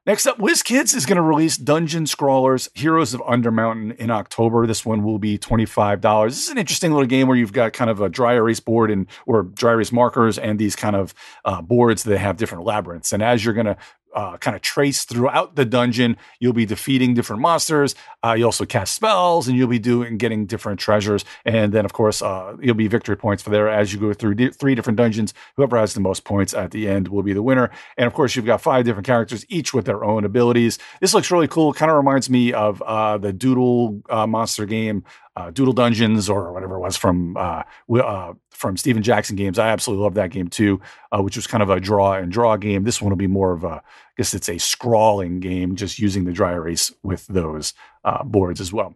Next 0.05 0.27
up, 0.27 0.37
WizKids 0.37 0.95
is 0.95 1.07
going 1.07 1.15
to 1.15 1.23
release 1.23 1.57
Dungeon 1.57 2.05
Scrawlers 2.05 2.69
Heroes 2.75 3.15
of 3.15 3.21
Undermountain 3.21 3.95
in 3.97 4.11
October. 4.11 4.67
This 4.67 4.85
one 4.85 5.03
will 5.03 5.17
be 5.17 5.39
$25. 5.39 6.25
This 6.27 6.43
is 6.43 6.49
an 6.49 6.59
interesting 6.59 6.91
little 6.91 7.07
game 7.07 7.27
where 7.27 7.35
you've 7.35 7.53
got 7.53 7.73
kind 7.73 7.89
of 7.89 8.01
a 8.01 8.07
dry 8.07 8.33
erase 8.33 8.59
board 8.59 8.91
and 8.91 9.07
or 9.25 9.41
dry 9.41 9.71
erase 9.71 9.91
markers 9.91 10.37
and 10.37 10.59
these 10.59 10.75
kind 10.75 10.95
of 10.95 11.15
uh, 11.43 11.59
boards 11.59 12.03
that 12.03 12.19
have 12.19 12.37
different 12.37 12.65
labyrinths. 12.65 13.13
And 13.13 13.23
as 13.23 13.43
you're 13.43 13.55
going 13.55 13.65
to 13.65 13.77
uh, 14.15 14.37
kind 14.37 14.55
of 14.55 14.61
trace 14.61 15.03
throughout 15.03 15.55
the 15.55 15.65
dungeon. 15.65 16.17
You'll 16.39 16.53
be 16.53 16.65
defeating 16.65 17.13
different 17.13 17.41
monsters. 17.41 17.95
Uh, 18.23 18.33
you 18.33 18.45
also 18.45 18.65
cast 18.65 18.95
spells, 18.95 19.47
and 19.47 19.57
you'll 19.57 19.67
be 19.67 19.79
doing 19.79 20.17
getting 20.17 20.45
different 20.45 20.79
treasures. 20.79 21.25
And 21.43 21.73
then, 21.73 21.85
of 21.85 21.93
course, 21.93 22.21
uh, 22.21 22.55
you'll 22.61 22.75
be 22.75 22.87
victory 22.87 23.17
points 23.17 23.43
for 23.43 23.49
there 23.49 23.69
as 23.69 23.93
you 23.93 23.99
go 23.99 24.13
through 24.13 24.35
di- 24.35 24.49
three 24.49 24.73
different 24.73 24.97
dungeons. 24.97 25.33
Whoever 25.57 25.77
has 25.77 25.93
the 25.93 25.99
most 25.99 26.23
points 26.23 26.53
at 26.53 26.71
the 26.71 26.87
end 26.87 27.09
will 27.09 27.23
be 27.23 27.33
the 27.33 27.43
winner. 27.43 27.69
And 27.97 28.07
of 28.07 28.13
course, 28.13 28.35
you've 28.35 28.45
got 28.45 28.61
five 28.61 28.85
different 28.85 29.05
characters, 29.05 29.45
each 29.49 29.73
with 29.73 29.85
their 29.85 30.03
own 30.03 30.23
abilities. 30.23 30.79
This 31.01 31.13
looks 31.13 31.29
really 31.29 31.47
cool. 31.47 31.73
Kind 31.73 31.91
of 31.91 31.97
reminds 31.97 32.29
me 32.29 32.53
of 32.53 32.81
uh, 32.81 33.17
the 33.17 33.33
Doodle 33.33 34.01
uh, 34.09 34.25
monster 34.25 34.65
game 34.65 35.03
Doodle 35.53 35.73
Dungeons 35.73 36.29
or 36.29 36.53
whatever 36.53 36.75
it 36.75 36.79
was 36.79 36.95
from 36.95 37.35
from 38.55 38.77
Stephen 38.77 39.03
Jackson 39.03 39.35
games. 39.35 39.59
I 39.59 39.69
absolutely 39.69 40.03
love 40.03 40.15
that 40.15 40.31
game 40.31 40.47
too, 40.47 40.81
uh, 41.11 41.21
which 41.21 41.35
was 41.35 41.47
kind 41.47 41.61
of 41.61 41.69
a 41.69 41.79
draw 41.79 42.13
and 42.13 42.31
draw 42.31 42.55
game. 42.57 42.83
This 42.83 43.01
one 43.01 43.09
will 43.09 43.17
be 43.17 43.27
more 43.27 43.51
of 43.51 43.63
a, 43.63 43.67
I 43.67 43.81
guess 44.17 44.33
it's 44.33 44.49
a 44.49 44.57
scrawling 44.57 45.39
game, 45.39 45.75
just 45.75 45.99
using 45.99 46.25
the 46.25 46.33
dry 46.33 46.53
erase 46.53 46.91
with 47.03 47.27
those 47.27 47.73
uh, 48.03 48.23
boards 48.23 48.61
as 48.61 48.71
well. 48.71 48.95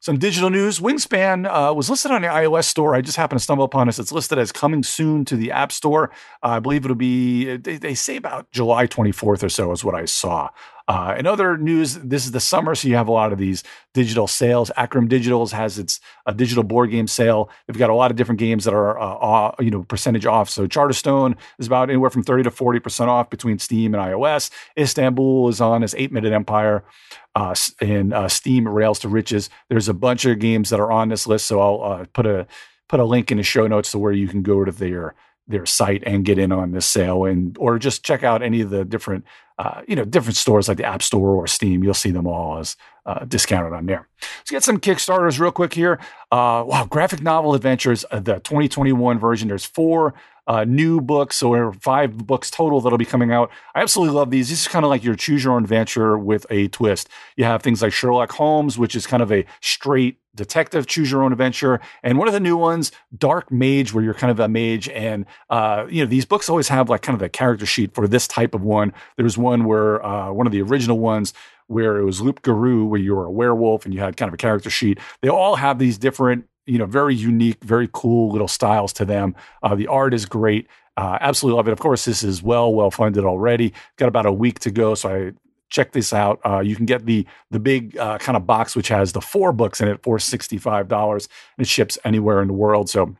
Some 0.00 0.18
digital 0.18 0.48
news. 0.48 0.78
Wingspan 0.78 1.46
uh, 1.46 1.74
was 1.74 1.90
listed 1.90 2.12
on 2.12 2.22
the 2.22 2.28
iOS 2.28 2.66
store. 2.66 2.94
I 2.94 3.00
just 3.00 3.16
happened 3.16 3.40
to 3.40 3.42
stumble 3.42 3.64
upon 3.64 3.88
this. 3.88 3.98
It's 3.98 4.12
listed 4.12 4.38
as 4.38 4.52
coming 4.52 4.84
soon 4.84 5.24
to 5.24 5.34
the 5.34 5.50
App 5.50 5.72
Store. 5.72 6.12
I 6.40 6.60
believe 6.60 6.84
it'll 6.84 6.94
be, 6.94 7.56
they, 7.56 7.78
they, 7.78 7.94
say 7.94 8.14
about 8.14 8.48
July 8.52 8.86
24th 8.86 9.42
or 9.42 9.48
so, 9.48 9.72
is 9.72 9.84
what 9.84 9.96
I 9.96 10.04
saw. 10.04 10.50
Uh, 10.88 11.14
in 11.18 11.26
other 11.26 11.58
news, 11.58 11.96
this 11.96 12.24
is 12.24 12.30
the 12.30 12.40
summer, 12.40 12.74
so 12.74 12.88
you 12.88 12.94
have 12.94 13.08
a 13.08 13.12
lot 13.12 13.30
of 13.30 13.38
these 13.38 13.62
digital 13.92 14.26
sales. 14.26 14.70
Acram 14.78 15.06
Digitals 15.06 15.52
has 15.52 15.78
its 15.78 16.00
digital 16.34 16.64
board 16.64 16.90
game 16.90 17.06
sale. 17.06 17.50
They've 17.66 17.76
got 17.76 17.90
a 17.90 17.94
lot 17.94 18.10
of 18.10 18.16
different 18.16 18.38
games 18.38 18.64
that 18.64 18.72
are 18.72 18.98
uh, 18.98 19.54
you 19.60 19.70
know 19.70 19.82
percentage 19.82 20.24
off. 20.24 20.48
So 20.48 20.66
Charterstone 20.66 21.36
is 21.58 21.66
about 21.66 21.90
anywhere 21.90 22.08
from 22.08 22.22
thirty 22.22 22.42
to 22.42 22.50
forty 22.50 22.80
percent 22.80 23.10
off 23.10 23.28
between 23.28 23.58
Steam 23.58 23.94
and 23.94 24.02
iOS. 24.02 24.50
Istanbul 24.78 25.50
is 25.50 25.60
on 25.60 25.82
as 25.82 25.94
Eight 25.94 26.10
Minute 26.10 26.32
Empire. 26.32 26.84
Uh, 27.34 27.54
and 27.80 28.14
uh, 28.14 28.26
Steam 28.26 28.66
Rails 28.66 28.98
to 29.00 29.08
Riches. 29.08 29.48
There's 29.68 29.88
a 29.88 29.94
bunch 29.94 30.24
of 30.24 30.40
games 30.40 30.70
that 30.70 30.80
are 30.80 30.90
on 30.90 31.08
this 31.08 31.26
list, 31.26 31.46
so 31.46 31.60
I'll 31.60 31.92
uh, 31.92 32.04
put 32.12 32.26
a 32.26 32.46
put 32.88 32.98
a 32.98 33.04
link 33.04 33.30
in 33.30 33.36
the 33.36 33.44
show 33.44 33.66
notes 33.66 33.90
to 33.92 33.98
where 33.98 34.12
you 34.12 34.26
can 34.26 34.42
go 34.42 34.64
to 34.64 34.72
their 34.72 35.14
their 35.46 35.66
site 35.66 36.02
and 36.04 36.24
get 36.24 36.38
in 36.38 36.50
on 36.50 36.72
this 36.72 36.86
sale 36.86 37.24
and 37.24 37.56
or 37.58 37.78
just 37.78 38.04
check 38.04 38.22
out 38.22 38.42
any 38.42 38.60
of 38.60 38.70
the 38.70 38.84
different 38.84 39.24
uh, 39.58 39.82
you 39.86 39.96
know 39.96 40.04
different 40.04 40.36
stores 40.36 40.68
like 40.68 40.76
the 40.76 40.84
app 40.84 41.02
store 41.02 41.34
or 41.34 41.46
steam 41.46 41.82
you'll 41.82 41.94
see 41.94 42.10
them 42.10 42.26
all 42.26 42.58
as 42.58 42.76
uh, 43.06 43.24
discounted 43.24 43.72
on 43.72 43.86
there 43.86 44.06
let's 44.40 44.50
get 44.50 44.62
some 44.62 44.78
kickstarters 44.78 45.38
real 45.38 45.50
quick 45.50 45.74
here 45.74 45.98
uh, 46.30 46.62
wow 46.66 46.86
graphic 46.88 47.22
novel 47.22 47.54
adventures 47.54 48.04
uh, 48.10 48.20
the 48.20 48.34
2021 48.40 49.18
version 49.18 49.48
there's 49.48 49.64
four 49.64 50.14
uh, 50.48 50.64
new 50.64 51.00
books 51.00 51.42
or 51.42 51.74
five 51.74 52.26
books 52.26 52.50
total 52.50 52.80
that'll 52.80 52.98
be 52.98 53.04
coming 53.04 53.30
out. 53.30 53.50
I 53.74 53.82
absolutely 53.82 54.14
love 54.16 54.30
these. 54.30 54.48
This 54.48 54.62
is 54.62 54.68
kind 54.68 54.82
of 54.82 54.88
like 54.88 55.04
your 55.04 55.14
choose 55.14 55.44
your 55.44 55.52
own 55.52 55.62
adventure 55.62 56.18
with 56.18 56.46
a 56.48 56.68
twist. 56.68 57.08
You 57.36 57.44
have 57.44 57.62
things 57.62 57.82
like 57.82 57.92
Sherlock 57.92 58.32
Holmes, 58.32 58.78
which 58.78 58.94
is 58.94 59.06
kind 59.06 59.22
of 59.22 59.30
a 59.30 59.44
straight 59.60 60.18
detective 60.38 60.86
choose 60.86 61.10
your 61.10 61.22
own 61.22 61.32
adventure 61.32 61.80
and 62.02 62.18
one 62.18 62.26
of 62.26 62.34
the 62.34 62.40
new 62.40 62.56
ones 62.56 62.90
dark 63.16 63.52
mage 63.52 63.92
where 63.92 64.02
you're 64.02 64.14
kind 64.14 64.30
of 64.30 64.40
a 64.40 64.48
mage 64.48 64.88
and 64.88 65.26
uh, 65.50 65.84
you 65.90 66.02
know 66.02 66.08
these 66.08 66.24
books 66.24 66.48
always 66.48 66.68
have 66.68 66.88
like 66.88 67.02
kind 67.02 67.14
of 67.14 67.22
a 67.22 67.28
character 67.28 67.66
sheet 67.66 67.94
for 67.94 68.08
this 68.08 68.26
type 68.26 68.54
of 68.54 68.62
one 68.62 68.92
there's 69.16 69.36
one 69.36 69.64
where 69.64 70.04
uh, 70.04 70.32
one 70.32 70.46
of 70.46 70.52
the 70.52 70.62
original 70.62 70.98
ones 70.98 71.34
where 71.66 71.98
it 71.98 72.04
was 72.04 72.22
Loup 72.22 72.40
Garou 72.40 72.86
where 72.86 72.98
you 72.98 73.14
were 73.14 73.26
a 73.26 73.30
werewolf 73.30 73.84
and 73.84 73.92
you 73.92 74.00
had 74.00 74.16
kind 74.16 74.28
of 74.28 74.34
a 74.34 74.38
character 74.38 74.70
sheet. 74.70 74.98
They 75.20 75.28
all 75.28 75.56
have 75.56 75.78
these 75.78 75.98
different 75.98 76.46
you 76.68 76.78
know, 76.78 76.86
very 76.86 77.14
unique, 77.14 77.64
very 77.64 77.88
cool 77.92 78.30
little 78.30 78.46
styles 78.46 78.92
to 78.92 79.04
them. 79.04 79.34
Uh, 79.62 79.74
the 79.74 79.86
art 79.86 80.12
is 80.12 80.26
great. 80.26 80.68
Uh, 80.98 81.16
absolutely 81.20 81.56
love 81.56 81.66
it. 81.66 81.72
Of 81.72 81.80
course, 81.80 82.04
this 82.04 82.22
is 82.22 82.42
well, 82.42 82.72
well 82.72 82.90
funded 82.90 83.24
already. 83.24 83.72
Got 83.96 84.08
about 84.08 84.26
a 84.26 84.32
week 84.32 84.58
to 84.60 84.70
go, 84.70 84.94
so 84.94 85.08
I 85.08 85.32
check 85.68 85.92
this 85.92 86.12
out. 86.12 86.40
Uh, 86.44 86.60
you 86.60 86.76
can 86.76 86.86
get 86.86 87.06
the 87.06 87.26
the 87.50 87.60
big 87.60 87.96
uh, 87.96 88.18
kind 88.18 88.36
of 88.36 88.46
box 88.46 88.74
which 88.74 88.88
has 88.88 89.12
the 89.12 89.20
four 89.20 89.52
books 89.52 89.80
in 89.80 89.88
it 89.88 90.02
for 90.02 90.18
sixty 90.18 90.58
five 90.58 90.88
dollars. 90.88 91.28
And 91.56 91.66
it 91.66 91.68
ships 91.68 91.98
anywhere 92.04 92.40
in 92.42 92.48
the 92.48 92.54
world. 92.54 92.88
So 92.88 93.16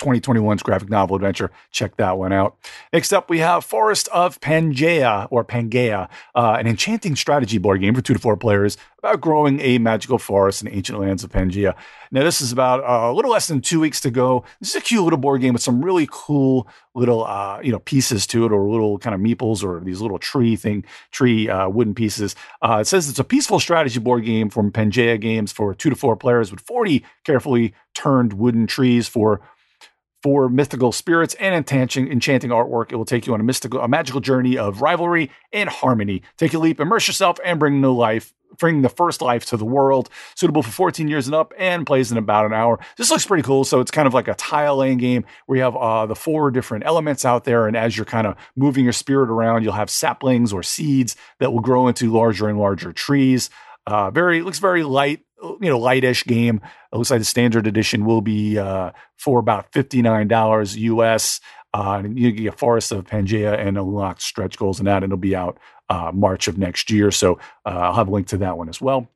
2021's 0.00 0.62
graphic 0.62 0.90
novel 0.90 1.16
adventure. 1.16 1.50
Check 1.70 1.96
that 1.96 2.18
one 2.18 2.32
out. 2.32 2.56
Next 2.92 3.12
up, 3.12 3.30
we 3.30 3.38
have 3.38 3.64
Forest 3.64 4.08
of 4.08 4.40
Pangea 4.40 5.28
or 5.30 5.44
Pangea, 5.44 6.08
uh, 6.34 6.56
an 6.58 6.66
enchanting 6.66 7.16
strategy 7.16 7.58
board 7.58 7.80
game 7.80 7.94
for 7.94 8.02
two 8.02 8.14
to 8.14 8.20
four 8.20 8.36
players 8.36 8.76
about 9.04 9.20
growing 9.20 9.60
a 9.60 9.76
magical 9.78 10.18
forest 10.18 10.62
in 10.62 10.68
ancient 10.68 10.98
lands 10.98 11.22
of 11.22 11.30
Pangea. 11.30 11.74
Now, 12.10 12.22
this 12.22 12.40
is 12.40 12.52
about 12.52 12.80
uh, 12.80 13.10
a 13.10 13.12
little 13.12 13.30
less 13.30 13.48
than 13.48 13.60
two 13.60 13.78
weeks 13.78 14.00
to 14.00 14.10
go. 14.10 14.44
This 14.60 14.70
is 14.70 14.76
a 14.76 14.80
cute 14.80 15.04
little 15.04 15.18
board 15.18 15.42
game 15.42 15.52
with 15.52 15.62
some 15.62 15.84
really 15.84 16.08
cool 16.10 16.66
little, 16.94 17.24
uh, 17.24 17.60
you 17.62 17.70
know, 17.70 17.80
pieces 17.80 18.26
to 18.28 18.46
it, 18.46 18.52
or 18.52 18.66
little 18.68 18.98
kind 18.98 19.14
of 19.14 19.20
meeples, 19.20 19.62
or 19.62 19.80
these 19.80 20.00
little 20.00 20.18
tree 20.18 20.56
thing, 20.56 20.84
tree 21.10 21.48
uh, 21.50 21.68
wooden 21.68 21.94
pieces. 21.94 22.34
Uh, 22.62 22.78
it 22.80 22.86
says 22.86 23.08
it's 23.08 23.18
a 23.18 23.24
peaceful 23.24 23.60
strategy 23.60 23.98
board 24.00 24.24
game 24.24 24.48
from 24.48 24.72
Pangea 24.72 25.20
Games 25.20 25.52
for 25.52 25.74
two 25.74 25.90
to 25.90 25.96
four 25.96 26.16
players 26.16 26.50
with 26.50 26.60
40 26.60 27.04
carefully 27.24 27.74
turned 27.94 28.32
wooden 28.32 28.66
trees 28.66 29.06
for 29.06 29.40
for 30.24 30.48
mythical 30.48 30.90
spirits 30.90 31.34
and 31.34 31.54
enchanting, 31.54 32.10
enchanting 32.10 32.48
artwork. 32.48 32.90
It 32.90 32.96
will 32.96 33.04
take 33.04 33.26
you 33.26 33.34
on 33.34 33.40
a 33.40 33.44
mystical, 33.44 33.82
a 33.82 33.88
magical 33.88 34.22
journey 34.22 34.56
of 34.56 34.80
rivalry 34.80 35.30
and 35.52 35.68
harmony. 35.68 36.22
Take 36.38 36.54
a 36.54 36.58
leap, 36.58 36.80
immerse 36.80 37.06
yourself, 37.06 37.38
and 37.44 37.60
bring 37.60 37.82
new 37.82 37.92
life 37.92 38.32
bring 38.56 38.82
the 38.82 38.88
first 38.88 39.20
life 39.20 39.44
to 39.44 39.56
the 39.56 39.64
world, 39.64 40.08
suitable 40.36 40.62
for 40.62 40.70
14 40.70 41.08
years 41.08 41.26
and 41.26 41.34
up, 41.34 41.52
and 41.58 41.84
plays 41.84 42.12
in 42.12 42.18
about 42.18 42.46
an 42.46 42.52
hour. 42.52 42.78
This 42.96 43.10
looks 43.10 43.26
pretty 43.26 43.42
cool. 43.42 43.64
So 43.64 43.80
it's 43.80 43.90
kind 43.90 44.06
of 44.06 44.14
like 44.14 44.28
a 44.28 44.34
tile 44.34 44.76
laying 44.76 44.98
game 44.98 45.24
where 45.46 45.58
you 45.58 45.64
have 45.64 45.74
uh, 45.74 46.06
the 46.06 46.14
four 46.14 46.52
different 46.52 46.86
elements 46.86 47.24
out 47.24 47.42
there, 47.42 47.66
and 47.66 47.76
as 47.76 47.96
you're 47.96 48.04
kind 48.04 48.28
of 48.28 48.36
moving 48.54 48.84
your 48.84 48.92
spirit 48.92 49.28
around, 49.28 49.64
you'll 49.64 49.72
have 49.72 49.90
saplings 49.90 50.52
or 50.52 50.62
seeds 50.62 51.16
that 51.40 51.52
will 51.52 51.60
grow 51.60 51.88
into 51.88 52.12
larger 52.12 52.48
and 52.48 52.56
larger 52.56 52.92
trees. 52.92 53.50
Uh, 53.88 54.12
very 54.12 54.40
looks 54.40 54.60
very 54.60 54.84
light, 54.84 55.20
you 55.60 55.68
know, 55.68 55.78
lightish 55.78 56.24
game. 56.24 56.60
It 56.92 56.96
looks 56.96 57.10
like 57.10 57.20
the 57.20 57.24
standard 57.24 57.66
edition 57.66 58.04
will 58.04 58.20
be 58.20 58.58
uh, 58.58 58.92
for 59.16 59.38
about 59.38 59.72
fifty 59.72 60.02
nine 60.02 60.28
dollars 60.28 60.76
US. 60.76 61.40
Uh, 61.72 62.02
you 62.14 62.30
get 62.30 62.58
Forest 62.58 62.92
of 62.92 63.04
Pangea 63.04 63.58
and 63.58 63.76
unlock 63.76 64.20
stretch 64.20 64.56
goals 64.56 64.78
and 64.78 64.86
that, 64.86 65.02
and 65.02 65.06
it'll 65.06 65.16
be 65.16 65.34
out 65.34 65.58
uh, 65.88 66.12
March 66.14 66.46
of 66.46 66.56
next 66.56 66.90
year. 66.90 67.10
So 67.10 67.34
uh, 67.66 67.70
I'll 67.70 67.94
have 67.94 68.08
a 68.08 68.10
link 68.10 68.28
to 68.28 68.38
that 68.38 68.56
one 68.56 68.68
as 68.68 68.80
well. 68.80 69.08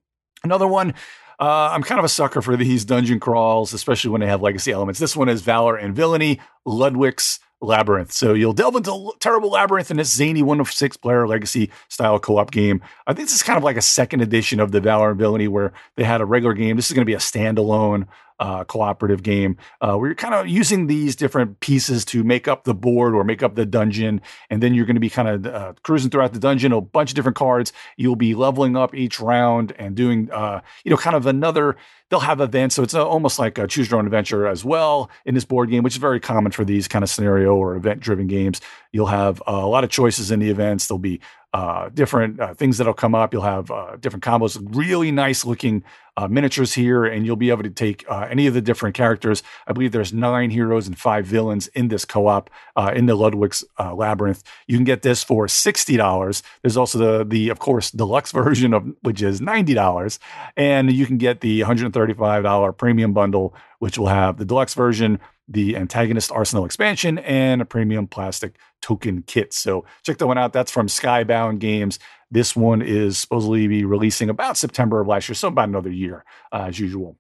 Another 0.43 0.67
one. 0.67 0.95
Uh, 1.41 1.71
I'm 1.73 1.85
kind 1.85 2.01
of 2.01 2.05
a 2.05 2.09
sucker 2.09 2.43
for 2.43 2.57
these 2.57 2.85
dungeon 2.85 3.21
crawls, 3.21 3.73
especially 3.73 4.11
when 4.11 4.21
they 4.21 4.27
have 4.27 4.43
legacy 4.43 4.73
elements. 4.73 4.99
This 4.99 5.17
one 5.17 5.29
is 5.29 5.43
Valor 5.43 5.77
and 5.77 5.95
Villainy, 5.95 6.41
Ludwig's 6.67 7.39
Labyrinth. 7.61 8.13
So 8.13 8.35
you'll 8.35 8.53
delve 8.53 8.77
into 8.77 9.13
terrible 9.21 9.51
labyrinth 9.51 9.91
in 9.91 9.97
this 9.97 10.15
zany 10.15 10.43
one 10.43 10.61
of 10.61 10.71
six 10.71 10.97
player 10.97 11.27
legacy 11.27 11.71
style 11.89 12.19
co 12.21 12.39
op 12.39 12.51
game. 12.51 12.81
I 13.07 13.13
think 13.13 13.29
this 13.29 13.37
is 13.37 13.43
kind 13.43 13.57
of 13.57 13.65
like 13.65 13.77
a 13.77 13.83
second 13.83 14.21
edition 14.21 14.61
of 14.61 14.73
the 14.73 14.81
Valor 14.81 15.11
and 15.11 15.19
Villainy 15.19 15.49
where 15.49 15.73
they 15.97 16.05
had 16.05 16.21
a 16.21 16.25
regular 16.25 16.55
game. 16.55 16.77
This 16.77 16.87
is 16.87 16.95
going 16.95 17.05
to 17.05 17.11
be 17.11 17.15
a 17.15 17.19
standalone 17.19 18.07
uh, 18.41 18.65
cooperative 18.65 19.23
game 19.23 19.57
uh, 19.81 19.97
where 19.97 20.09
you're 20.09 20.15
kind 20.15 20.35
of 20.35 20.47
using 20.47 20.87
these 20.87 21.17
different 21.17 21.59
pieces 21.61 22.05
to 22.05 22.23
make 22.23 22.47
up 22.47 22.65
the 22.65 22.75
board 22.75 23.15
or 23.15 23.25
make 23.25 23.43
up 23.43 23.55
the 23.55 23.67
dungeon. 23.67 24.21
And 24.51 24.63
then 24.63 24.75
you're 24.75 24.87
going 24.87 24.97
to 24.97 25.01
be 25.01 25.11
kind 25.11 25.29
of 25.29 25.47
uh, 25.47 25.73
cruising 25.83 26.11
throughout 26.11 26.33
the 26.33 26.39
dungeon, 26.39 26.73
a 26.73 26.81
bunch 26.81 27.11
of 27.11 27.17
different 27.17 27.37
cards. 27.37 27.73
You'll 27.97 28.17
be 28.17 28.35
leveling 28.35 28.77
up 28.77 28.95
each 28.95 29.21
round 29.21 29.73
and 29.79 29.97
doing, 29.97 30.31
uh, 30.31 30.61
you 30.85 30.91
know, 30.91 30.97
kind 30.97 31.17
of 31.17 31.27
another. 31.27 31.77
They'll 32.11 32.21
have 32.21 32.41
events, 32.41 32.75
so 32.75 32.83
it's 32.83 32.95
uh, 32.95 33.07
almost 33.07 33.39
like 33.39 33.59
a 33.59 33.67
choose 33.67 33.91
your 33.91 33.99
own 33.99 34.07
adventure 34.07 34.47
as 34.47 34.65
well 34.65 35.11
in 35.27 35.35
this 35.35 35.45
board 35.45 35.71
game, 35.71 35.83
which 35.83 35.95
is 35.95 35.99
very 35.99 36.21
common 36.21 36.53
for 36.53 36.65
these 36.65 36.89
kind 36.89 37.03
of 37.03 37.11
scenario 37.11 37.55
or 37.55 37.77
event 37.77 38.01
driven 38.01 38.27
games. 38.27 38.61
You'll 38.93 39.07
have 39.07 39.43
uh, 39.43 39.53
a 39.53 39.69
lot 39.69 39.85
of 39.85 39.91
choices 39.91 40.31
in 40.31 40.41
the 40.41 40.49
events. 40.49 40.87
There'll 40.87 40.99
be 40.99 41.21
uh, 41.55 41.89
different 41.89 42.39
uh, 42.41 42.53
things 42.55 42.79
that'll 42.79 42.93
come 42.93 43.15
up. 43.15 43.33
You'll 43.33 43.43
have 43.43 43.71
uh, 43.71 43.97
different 43.97 44.23
combos, 44.23 44.59
really 44.77 45.11
nice 45.11 45.45
looking 45.45 45.83
uh, 46.17 46.29
miniatures 46.29 46.75
here, 46.75 47.05
and 47.05 47.25
you'll 47.25 47.37
be 47.37 47.49
able 47.51 47.63
to 47.63 47.71
take 47.71 48.05
uh, 48.11 48.27
any 48.31 48.47
of 48.47 48.55
the 48.55 48.61
different 48.61 48.95
characters. 48.95 49.43
I 49.67 49.73
believe 49.73 49.93
there's 49.93 50.13
nine 50.13 50.51
heroes 50.51 50.87
and 50.87 50.99
five 50.99 51.25
villains 51.25 51.69
in 51.69 51.89
this 51.89 52.05
co-op 52.05 52.51
uh, 52.77 52.93
in 52.95 53.07
the 53.07 53.15
Ludwig's 53.15 53.65
Labyrinth. 53.79 54.43
You 54.67 54.77
can 54.77 54.85
get 54.85 55.03
this 55.03 55.25
for 55.25 55.49
sixty 55.49 55.97
dollars. 55.97 56.43
There's 56.63 56.77
also 56.77 56.99
the 56.99 57.25
the 57.25 57.49
of 57.49 57.61
course 57.61 57.91
deluxe 57.91 58.33
version 58.33 58.75
of 58.75 58.87
which 59.03 59.23
is 59.23 59.41
ninety 59.41 59.75
dollars, 59.75 60.19
and 60.57 60.93
you 60.93 61.07
can 61.07 61.17
get 61.17 61.41
the 61.41 61.61
135 61.63 62.43
dollar 62.43 62.73
premium 62.73 63.15
bundle, 63.15 63.55
which 63.79 63.97
will 63.97 64.09
have 64.09 64.37
the 64.37 64.45
deluxe 64.45 64.75
version 64.75 65.19
the 65.49 65.77
Antagonist 65.77 66.31
Arsenal 66.31 66.65
expansion 66.65 67.19
and 67.19 67.63
a 67.63 67.65
premium 67.65 68.07
plastic 68.07 68.59
token 68.83 69.23
kit. 69.23 69.53
So 69.53 69.85
check 70.05 70.19
that 70.19 70.27
one 70.27 70.39
out. 70.39 70.53
That's 70.53 70.71
from 70.71 70.87
Skybound 70.87 71.59
Games. 71.59 71.99
This 72.31 72.55
one 72.55 72.83
is 72.83 73.17
supposedly 73.17 73.67
be 73.67 73.85
releasing 73.85 74.29
about 74.29 74.57
September 74.57 75.01
of 75.01 75.09
last 75.09 75.29
year, 75.29 75.35
so 75.35 75.49
about 75.49 75.69
another 75.69 75.91
year 75.91 76.25
uh, 76.53 76.67
as 76.69 76.79
usual. 76.79 77.17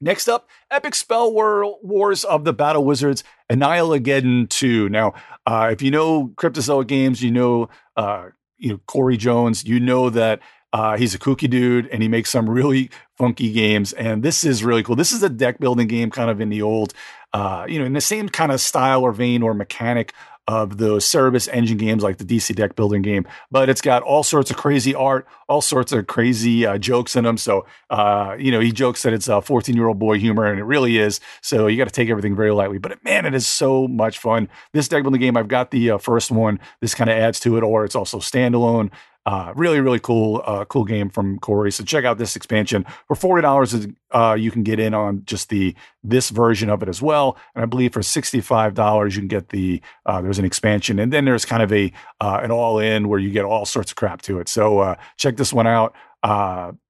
Next 0.00 0.28
up, 0.28 0.48
Epic 0.70 0.94
Spell 0.94 1.32
Wars 1.32 2.24
of 2.24 2.44
the 2.44 2.52
Battle 2.52 2.84
Wizards, 2.84 3.24
Annihilageddon 3.50 4.48
2. 4.48 4.88
Now, 4.88 5.14
uh, 5.44 5.70
if 5.72 5.82
you 5.82 5.90
know 5.90 6.28
Cryptozoic 6.36 6.86
games, 6.86 7.22
you 7.22 7.32
know, 7.32 7.68
uh, 7.96 8.28
you 8.58 8.70
know 8.70 8.80
Cory 8.86 9.16
Jones, 9.16 9.64
you 9.64 9.80
know 9.80 10.08
that 10.10 10.40
uh, 10.72 10.96
he's 10.96 11.14
a 11.14 11.18
kooky 11.18 11.48
dude 11.48 11.86
and 11.88 12.02
he 12.02 12.08
makes 12.08 12.30
some 12.30 12.48
really 12.48 12.90
funky 13.16 13.52
games. 13.52 13.92
And 13.94 14.22
this 14.22 14.44
is 14.44 14.62
really 14.62 14.82
cool. 14.82 14.96
This 14.96 15.12
is 15.12 15.22
a 15.22 15.28
deck 15.28 15.58
building 15.58 15.88
game, 15.88 16.10
kind 16.10 16.30
of 16.30 16.40
in 16.40 16.48
the 16.48 16.62
old, 16.62 16.94
uh, 17.32 17.66
you 17.68 17.78
know, 17.78 17.84
in 17.84 17.92
the 17.92 18.00
same 18.00 18.28
kind 18.28 18.52
of 18.52 18.60
style 18.60 19.02
or 19.02 19.12
vein 19.12 19.42
or 19.42 19.54
mechanic 19.54 20.12
of 20.48 20.78
those 20.78 21.04
Cerberus 21.04 21.46
engine 21.48 21.76
games 21.76 22.02
like 22.02 22.16
the 22.16 22.24
DC 22.24 22.56
deck 22.56 22.74
building 22.74 23.02
game, 23.02 23.28
but 23.50 23.68
it's 23.68 23.82
got 23.82 24.02
all 24.02 24.22
sorts 24.22 24.50
of 24.50 24.56
crazy 24.56 24.94
art, 24.94 25.28
all 25.46 25.60
sorts 25.60 25.92
of 25.92 26.06
crazy 26.06 26.64
uh, 26.64 26.78
jokes 26.78 27.16
in 27.16 27.24
them. 27.24 27.36
So, 27.36 27.66
uh, 27.90 28.34
you 28.38 28.50
know, 28.50 28.58
he 28.58 28.72
jokes 28.72 29.02
that 29.02 29.12
it's 29.12 29.28
a 29.28 29.42
14 29.42 29.76
year 29.76 29.86
old 29.86 29.98
boy 29.98 30.18
humor, 30.18 30.46
and 30.46 30.58
it 30.58 30.64
really 30.64 30.96
is. 30.96 31.20
So 31.42 31.66
you 31.66 31.76
got 31.76 31.84
to 31.84 31.92
take 31.92 32.08
everything 32.08 32.34
very 32.34 32.50
lightly. 32.50 32.78
But 32.78 33.04
man, 33.04 33.26
it 33.26 33.34
is 33.34 33.46
so 33.46 33.86
much 33.86 34.18
fun. 34.18 34.48
This 34.72 34.88
deck 34.88 35.02
building 35.02 35.20
game, 35.20 35.36
I've 35.36 35.48
got 35.48 35.70
the 35.70 35.90
uh, 35.90 35.98
first 35.98 36.30
one. 36.30 36.58
This 36.80 36.94
kind 36.94 37.10
of 37.10 37.16
adds 37.18 37.38
to 37.40 37.58
it, 37.58 37.62
or 37.62 37.84
it's 37.84 37.94
also 37.94 38.18
standalone. 38.18 38.90
Uh, 39.26 39.52
really, 39.56 39.78
really 39.78 39.98
cool, 39.98 40.42
uh, 40.46 40.64
cool 40.64 40.86
game 40.86 41.10
from 41.10 41.38
Cory. 41.40 41.70
So 41.70 41.84
check 41.84 42.06
out 42.06 42.16
this 42.16 42.34
expansion 42.34 42.86
for 43.06 43.14
forty 43.14 43.42
dollars. 43.42 43.74
Uh, 44.10 44.34
you 44.38 44.50
can 44.50 44.62
get 44.62 44.80
in 44.80 44.94
on 44.94 45.22
just 45.26 45.50
the 45.50 45.74
this 46.02 46.30
version 46.30 46.70
of 46.70 46.82
it 46.82 46.88
as 46.88 47.02
well, 47.02 47.36
and 47.54 47.62
I 47.62 47.66
believe 47.66 47.92
for 47.92 48.02
sixty 48.02 48.40
five 48.40 48.72
dollars 48.72 49.16
you 49.16 49.20
can 49.20 49.28
get 49.28 49.50
the 49.50 49.82
uh, 50.06 50.22
there's 50.22 50.38
an 50.38 50.46
expansion, 50.46 50.98
and 50.98 51.12
then 51.12 51.26
there's 51.26 51.44
kind 51.44 51.62
of 51.62 51.70
a 51.70 51.92
uh, 52.22 52.40
an 52.42 52.50
all 52.50 52.78
in 52.78 53.08
where 53.08 53.18
you 53.18 53.30
get 53.30 53.44
all 53.44 53.66
sorts 53.66 53.92
of 53.92 53.96
crap 53.96 54.22
to 54.22 54.40
it. 54.40 54.48
So 54.48 54.78
uh, 54.78 54.94
check 55.18 55.36
this 55.36 55.52
one 55.52 55.66
out. 55.66 55.94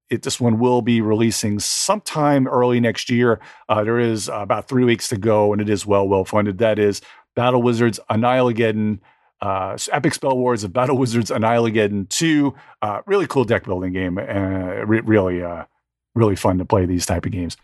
It, 0.08 0.22
this 0.22 0.40
one 0.40 0.58
will 0.58 0.80
be 0.80 1.02
releasing 1.02 1.58
sometime 1.58 2.46
early 2.46 2.80
next 2.80 3.10
year. 3.10 3.40
there 3.68 3.98
is 3.98 4.30
about 4.32 4.68
three 4.68 4.84
weeks 4.84 5.08
to 5.08 5.16
go, 5.16 5.52
and 5.52 5.60
it 5.60 5.68
is 5.68 5.84
well 5.84 6.06
well 6.06 6.24
funded. 6.24 6.58
That 6.58 6.78
is 6.78 7.00
Battle 7.34 7.62
Wizards 7.62 7.98
Annihilageddon 8.08 9.00
uh, 9.40 9.76
Epic 9.92 10.14
Spell 10.14 10.36
Wars 10.36 10.64
of 10.64 10.72
Battle 10.72 10.96
Wizards 10.96 11.30
Annihilageddon 11.30 12.08
2. 12.08 12.54
Uh, 12.82 13.00
really 13.06 13.26
cool 13.26 13.44
deck 13.44 13.64
building 13.64 13.92
game. 13.92 14.18
Uh, 14.18 14.22
re- 14.84 15.00
really, 15.00 15.42
uh, 15.42 15.64
really 16.14 16.36
fun 16.36 16.58
to 16.58 16.64
play 16.64 16.86
these 16.86 17.06
type 17.06 17.24
of 17.24 17.32
games. 17.32 17.56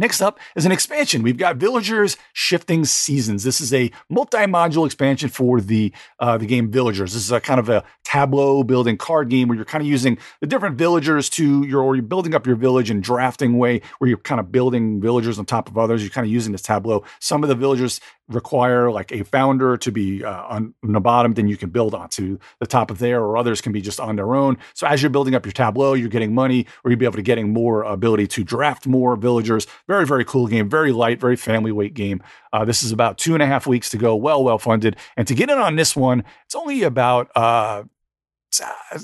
Next 0.00 0.22
up 0.22 0.40
is 0.56 0.64
an 0.64 0.72
expansion. 0.72 1.22
We've 1.22 1.36
got 1.36 1.58
Villagers 1.58 2.16
Shifting 2.32 2.86
Seasons. 2.86 3.44
This 3.44 3.60
is 3.60 3.74
a 3.74 3.90
multi-module 4.08 4.86
expansion 4.86 5.28
for 5.28 5.60
the 5.60 5.92
uh, 6.18 6.38
the 6.38 6.46
game 6.46 6.70
Villagers. 6.70 7.12
This 7.12 7.22
is 7.22 7.30
a 7.30 7.38
kind 7.38 7.60
of 7.60 7.68
a 7.68 7.84
tableau 8.02 8.64
building 8.64 8.96
card 8.96 9.28
game 9.28 9.46
where 9.46 9.56
you're 9.56 9.66
kind 9.66 9.82
of 9.82 9.88
using 9.88 10.16
the 10.40 10.46
different 10.46 10.78
villagers 10.78 11.28
to 11.28 11.66
your 11.66 11.82
or 11.82 11.96
you're 11.96 12.02
building 12.02 12.34
up 12.34 12.46
your 12.46 12.56
village 12.56 12.90
in 12.90 13.02
drafting 13.02 13.58
way 13.58 13.82
where 13.98 14.08
you're 14.08 14.16
kind 14.16 14.40
of 14.40 14.50
building 14.50 15.02
villagers 15.02 15.38
on 15.38 15.44
top 15.44 15.68
of 15.68 15.76
others. 15.76 16.02
You're 16.02 16.10
kind 16.10 16.26
of 16.26 16.32
using 16.32 16.52
this 16.52 16.62
tableau. 16.62 17.04
Some 17.18 17.42
of 17.42 17.50
the 17.50 17.54
villagers 17.54 18.00
require 18.30 18.90
like 18.90 19.12
a 19.12 19.24
founder 19.24 19.76
to 19.76 19.92
be 19.92 20.24
uh, 20.24 20.44
on, 20.44 20.74
the 20.82 21.00
bottom, 21.00 21.34
then 21.34 21.48
you 21.48 21.56
can 21.56 21.70
build 21.70 21.94
onto 21.94 22.38
the 22.58 22.66
top 22.66 22.90
of 22.90 22.98
there, 22.98 23.20
or 23.20 23.36
others 23.36 23.60
can 23.60 23.72
be 23.72 23.80
just 23.80 24.00
on 24.00 24.16
their 24.16 24.34
own. 24.34 24.56
So 24.74 24.86
as 24.86 25.02
you're 25.02 25.10
building 25.10 25.34
up 25.34 25.44
your 25.44 25.52
tableau, 25.52 25.94
you're 25.94 26.08
getting 26.08 26.34
money, 26.34 26.66
or 26.84 26.90
you'll 26.90 26.98
be 26.98 27.04
able 27.04 27.16
to 27.16 27.22
getting 27.22 27.52
more 27.52 27.82
ability 27.82 28.26
to 28.28 28.44
draft 28.44 28.86
more 28.86 29.16
villagers. 29.16 29.66
Very, 29.90 30.06
very 30.06 30.24
cool 30.24 30.46
game, 30.46 30.68
very 30.68 30.92
light, 30.92 31.18
very 31.18 31.34
family 31.34 31.72
weight 31.72 31.94
game. 31.94 32.22
Uh, 32.52 32.64
this 32.64 32.84
is 32.84 32.92
about 32.92 33.18
two 33.18 33.34
and 33.34 33.42
a 33.42 33.46
half 33.46 33.66
weeks 33.66 33.90
to 33.90 33.96
go, 33.96 34.14
well, 34.14 34.44
well 34.44 34.56
funded. 34.56 34.94
And 35.16 35.26
to 35.26 35.34
get 35.34 35.50
in 35.50 35.58
on 35.58 35.74
this 35.74 35.96
one, 35.96 36.22
it's 36.46 36.54
only 36.54 36.84
about 36.84 37.28
uh, 37.34 37.82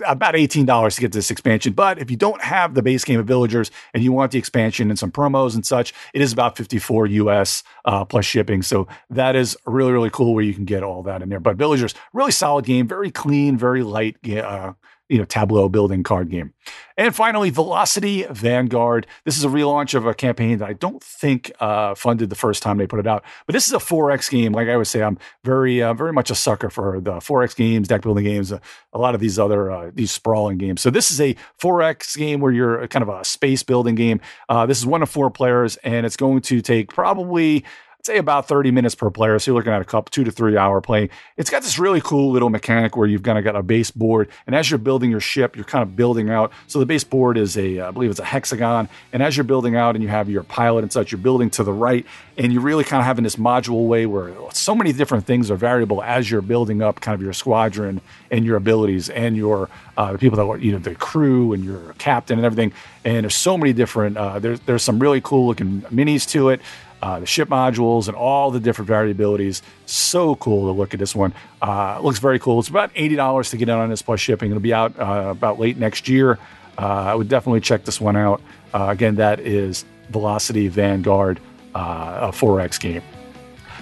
about 0.07 0.35
$18 0.35 0.95
to 0.95 1.01
get 1.01 1.11
this 1.11 1.33
expansion. 1.33 1.73
But 1.73 1.99
if 1.99 2.09
you 2.09 2.17
don't 2.17 2.41
have 2.41 2.75
the 2.75 2.83
base 2.83 3.05
game 3.05 3.19
of 3.19 3.27
Villagers 3.27 3.73
and 3.95 4.05
you 4.05 4.13
want 4.13 4.31
the 4.31 4.39
expansion 4.39 4.89
and 4.89 4.97
some 4.97 5.11
promos 5.11 5.57
and 5.57 5.67
such, 5.67 5.93
it 6.15 6.23
is 6.23 6.33
about 6.33 6.57
54 6.57 7.07
US 7.07 7.65
uh, 7.85 8.05
plus 8.05 8.25
shipping. 8.25 8.63
So 8.63 8.87
that 9.11 9.35
is 9.35 9.57
really, 9.67 9.91
really 9.91 10.11
cool 10.11 10.35
where 10.37 10.45
you 10.45 10.55
can 10.55 10.67
get 10.67 10.85
all 10.85 11.03
that 11.03 11.21
in 11.21 11.31
there. 11.31 11.41
But 11.41 11.57
Villagers, 11.57 11.95
really 12.13 12.31
solid 12.31 12.65
game, 12.65 12.87
very 12.87 13.11
clean, 13.11 13.59
very 13.59 13.83
light 13.83 14.19
uh, 14.31 14.75
you 15.09 15.19
know 15.19 15.25
tableau 15.25 15.69
building 15.69 16.03
card 16.03 16.31
game. 16.31 16.53
And 16.97 17.15
finally, 17.15 17.51
Velocity 17.51 18.25
Vanguard. 18.31 19.07
This 19.25 19.37
is 19.37 19.45
a 19.45 19.49
relaunch 19.49 19.95
of 19.95 20.07
a 20.07 20.15
campaign 20.15 20.59
that 20.59 20.69
I 20.69 20.73
don't 20.73 21.03
think 21.03 21.53
uh, 21.61 21.95
funded 21.95 22.31
the 22.31 22.37
first 22.37 22.63
time 22.63 22.79
they 22.79 22.87
put 22.87 22.99
it 22.99 23.07
out, 23.07 23.23
but 23.47 23.53
this 23.53 23.67
is 23.67 23.73
a 23.73 23.79
4X 23.79 24.31
game. 24.31 24.53
Like 24.53 24.69
I 24.69 24.77
would 24.77 24.87
say, 24.87 25.03
I'm 25.03 25.19
very, 25.45 25.83
uh, 25.83 25.95
very 25.95 26.13
much 26.13 26.31
a 26.31 26.35
sucker 26.35 26.71
for 26.71 27.01
the 27.01 27.17
4X 27.17 27.55
games, 27.55 27.89
deck 27.89 28.03
building 28.03 28.25
games, 28.25 28.51
uh, 28.51 28.59
a 28.93 28.99
lot 28.99 29.15
of 29.15 29.21
these 29.21 29.39
other 29.39 29.71
uh, 29.71 29.91
these 29.95 30.11
sprawling 30.11 30.59
games. 30.59 30.81
So 30.81 30.91
this 30.91 31.11
is 31.11 31.21
a 31.21 31.37
4X 31.61 32.17
game 32.17 32.41
where 32.41 32.53
you're 32.53 32.89
kind 32.89 33.03
of 33.03 33.09
a 33.09 33.25
space 33.25 33.63
building 33.63 33.95
game. 33.95 34.21
Uh, 34.49 34.67
this 34.67 34.79
is 34.79 34.87
one 34.87 35.03
of 35.03 35.11
four 35.11 35.31
players, 35.31 35.77
and 35.79 36.07
it's 36.07 36.17
going 36.17 36.41
to 36.43 36.61
take 36.61 36.93
probably 36.93 37.65
say 38.07 38.19
about 38.19 38.47
30 38.47 38.71
minutes 38.71 38.95
per 38.95 39.11
player. 39.11 39.39
So 39.39 39.51
you're 39.51 39.57
looking 39.57 39.73
at 39.73 39.83
a 39.83 39.85
couple, 39.85 40.11
two 40.11 40.25
to 40.25 40.31
three 40.31 40.57
hour 40.57 40.81
play. 40.81 41.11
It's 41.37 41.51
got 41.51 41.63
this 41.63 41.79
really 41.79 42.01
cool 42.01 42.31
little 42.31 42.51
mechanic 42.51 42.97
where 42.97 43.07
you've 43.07 43.25
kind 43.25 43.37
of 43.37 43.45
got 43.45 43.57
a 43.57 43.63
baseboard. 43.63 44.29
And 44.47 44.55
as 44.55 44.71
you're 44.71 44.79
building 44.79 45.11
your 45.11 45.21
ship, 45.21 45.57
you're 45.57 45.65
kind 45.65 45.83
of 45.83 45.97
building 45.97 46.31
out. 46.31 46.53
So 46.69 46.79
the 46.79 46.87
baseboard 46.87 47.37
is 47.37 47.59
a, 47.59 47.81
I 47.81 47.91
believe 47.91 48.11
it's 48.11 48.21
a 48.21 48.25
hexagon. 48.25 48.89
And 49.13 49.23
as 49.23 49.37
you're 49.37 49.45
building 49.45 49.77
out 49.77 49.97
and 49.97 50.03
you 50.03 50.09
have 50.09 50.31
your 50.31 50.45
pilot 50.45 50.85
and 50.85 50.93
such, 50.93 51.11
you're 51.11 51.19
building 51.19 51.51
to 51.51 51.65
the 51.65 51.73
right. 51.73 52.07
And 52.39 52.53
you're 52.53 52.63
really 52.63 52.85
kind 52.85 53.01
of 53.01 53.07
having 53.07 53.25
this 53.25 53.37
module 53.37 53.89
way 53.89 54.07
where 54.07 54.33
so 54.53 54.75
many 54.75 54.93
different 54.93 55.27
things 55.27 55.51
are 55.51 55.57
variable 55.57 56.03
as 56.03 56.31
you're 56.31 56.43
building 56.43 56.83
up 56.83 57.01
kind 57.01 57.15
of 57.15 57.23
your 57.23 57.33
squadron 57.33 58.01
and 58.31 58.45
your 58.45 58.57
abilities 58.57 59.11
and 59.11 59.37
your 59.37 59.69
uh, 59.97 60.13
the 60.13 60.19
people 60.19 60.37
that 60.37 60.45
are, 60.45 60.59
you 60.59 60.73
know, 60.73 60.79
the 60.79 60.95
crew 60.95 61.55
and 61.55 61.65
your 61.65 61.95
captain 61.95 62.39
and 62.39 62.45
everything. 62.45 62.73
And 63.05 63.25
there's 63.25 63.35
so 63.35 63.57
many 63.57 63.73
different, 63.73 64.19
uh, 64.19 64.39
there's, 64.39 64.61
there's 64.61 64.83
some 64.83 64.99
really 64.99 65.23
cool 65.23 65.47
looking 65.47 65.81
minis 65.83 66.29
to 66.31 66.51
it 66.51 66.61
uh, 67.03 67.21
the 67.21 67.27
ship 67.27 67.49
modules, 67.49 68.09
and 68.09 68.17
all 68.17 68.51
the 68.51 68.61
different 68.61 68.91
variabilities. 68.91 69.63
So 69.87 70.37
cool 70.37 70.73
to 70.73 70.79
look 70.79 70.95
at 70.95 71.01
this 71.01 71.15
one. 71.15 71.35
Uh, 71.63 72.01
looks 72.01 72.19
very 72.19 72.39
cool. 72.39 72.59
It's 72.59 72.69
about 72.69 72.91
eighty 72.95 73.17
dollars 73.17 73.51
to 73.51 73.57
get 73.57 73.69
in 73.69 73.75
on 73.75 73.91
this 73.91 74.03
plus 74.03 74.21
shipping. 74.21 74.51
It'll 74.51 74.61
be 74.61 74.75
out 74.75 74.99
uh, 74.99 75.29
about 75.31 75.59
late 75.59 75.77
next 75.77 76.09
year. 76.09 76.39
Uh, 76.79 76.87
I 76.87 77.15
would 77.15 77.29
definitely 77.29 77.61
check 77.61 77.85
this 77.85 78.01
one 78.01 78.17
out. 78.17 78.41
Uh, 78.75 78.89
again, 78.89 79.17
that 79.17 79.41
is 79.41 79.85
Velocity 80.11 80.69
Vanguard, 80.69 81.41
uh, 81.75 82.19
a 82.23 82.29
4X 82.29 82.79
game. 82.79 83.03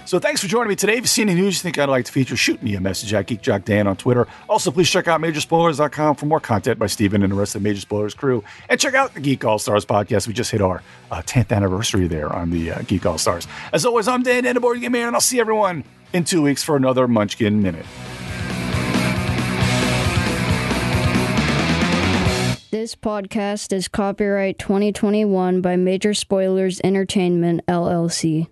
So 0.06 0.18
thanks 0.18 0.40
for 0.42 0.48
joining 0.48 0.68
me 0.68 0.76
today. 0.76 0.94
If 0.94 1.00
you 1.00 1.06
see 1.06 1.22
any 1.22 1.34
news 1.34 1.56
you 1.56 1.60
think 1.60 1.78
I'd 1.78 1.88
like 1.88 2.04
to 2.04 2.12
feature, 2.12 2.36
shoot 2.36 2.62
me 2.62 2.74
a 2.74 2.80
message 2.80 3.14
at 3.14 3.26
GeekJockDan 3.26 3.86
on 3.86 3.96
Twitter. 3.96 4.28
Also, 4.50 4.70
please 4.70 4.90
check 4.90 5.08
out 5.08 5.20
MajorSpoilers.com 5.20 6.16
for 6.16 6.26
more 6.26 6.40
content 6.40 6.78
by 6.78 6.86
Steven 6.86 7.22
and 7.22 7.32
the 7.32 7.36
rest 7.36 7.54
of 7.54 7.62
the 7.62 7.68
Major 7.68 7.80
Spoilers 7.80 8.12
crew. 8.12 8.44
And 8.68 8.78
check 8.78 8.94
out 8.94 9.14
the 9.14 9.20
Geek 9.20 9.44
All 9.44 9.58
Stars 9.58 9.86
podcast. 9.86 10.26
We 10.28 10.34
just 10.34 10.50
hit 10.50 10.60
our 10.60 10.82
uh, 11.10 11.22
10th 11.22 11.52
anniversary 11.56 12.06
there 12.06 12.30
on 12.30 12.50
the 12.50 12.72
uh, 12.72 12.82
Geek 12.82 13.06
All 13.06 13.16
Stars. 13.16 13.48
As 13.72 13.86
always, 13.86 14.06
I'm 14.06 14.22
Dan, 14.22 14.44
Dan 14.44 14.54
the 14.54 14.60
Board 14.60 14.80
Game 14.80 14.92
Man, 14.92 15.06
and 15.08 15.16
I'll 15.16 15.22
see 15.22 15.40
everyone 15.40 15.84
in 16.12 16.24
two 16.24 16.42
weeks 16.42 16.62
for 16.62 16.76
another 16.76 17.08
Munchkin 17.08 17.62
Minute. 17.62 17.86
This 22.70 22.94
podcast 22.94 23.72
is 23.72 23.88
copyright 23.88 24.58
2021 24.58 25.62
by 25.62 25.76
Major 25.76 26.12
Spoilers 26.12 26.80
Entertainment, 26.84 27.64
LLC. 27.66 28.48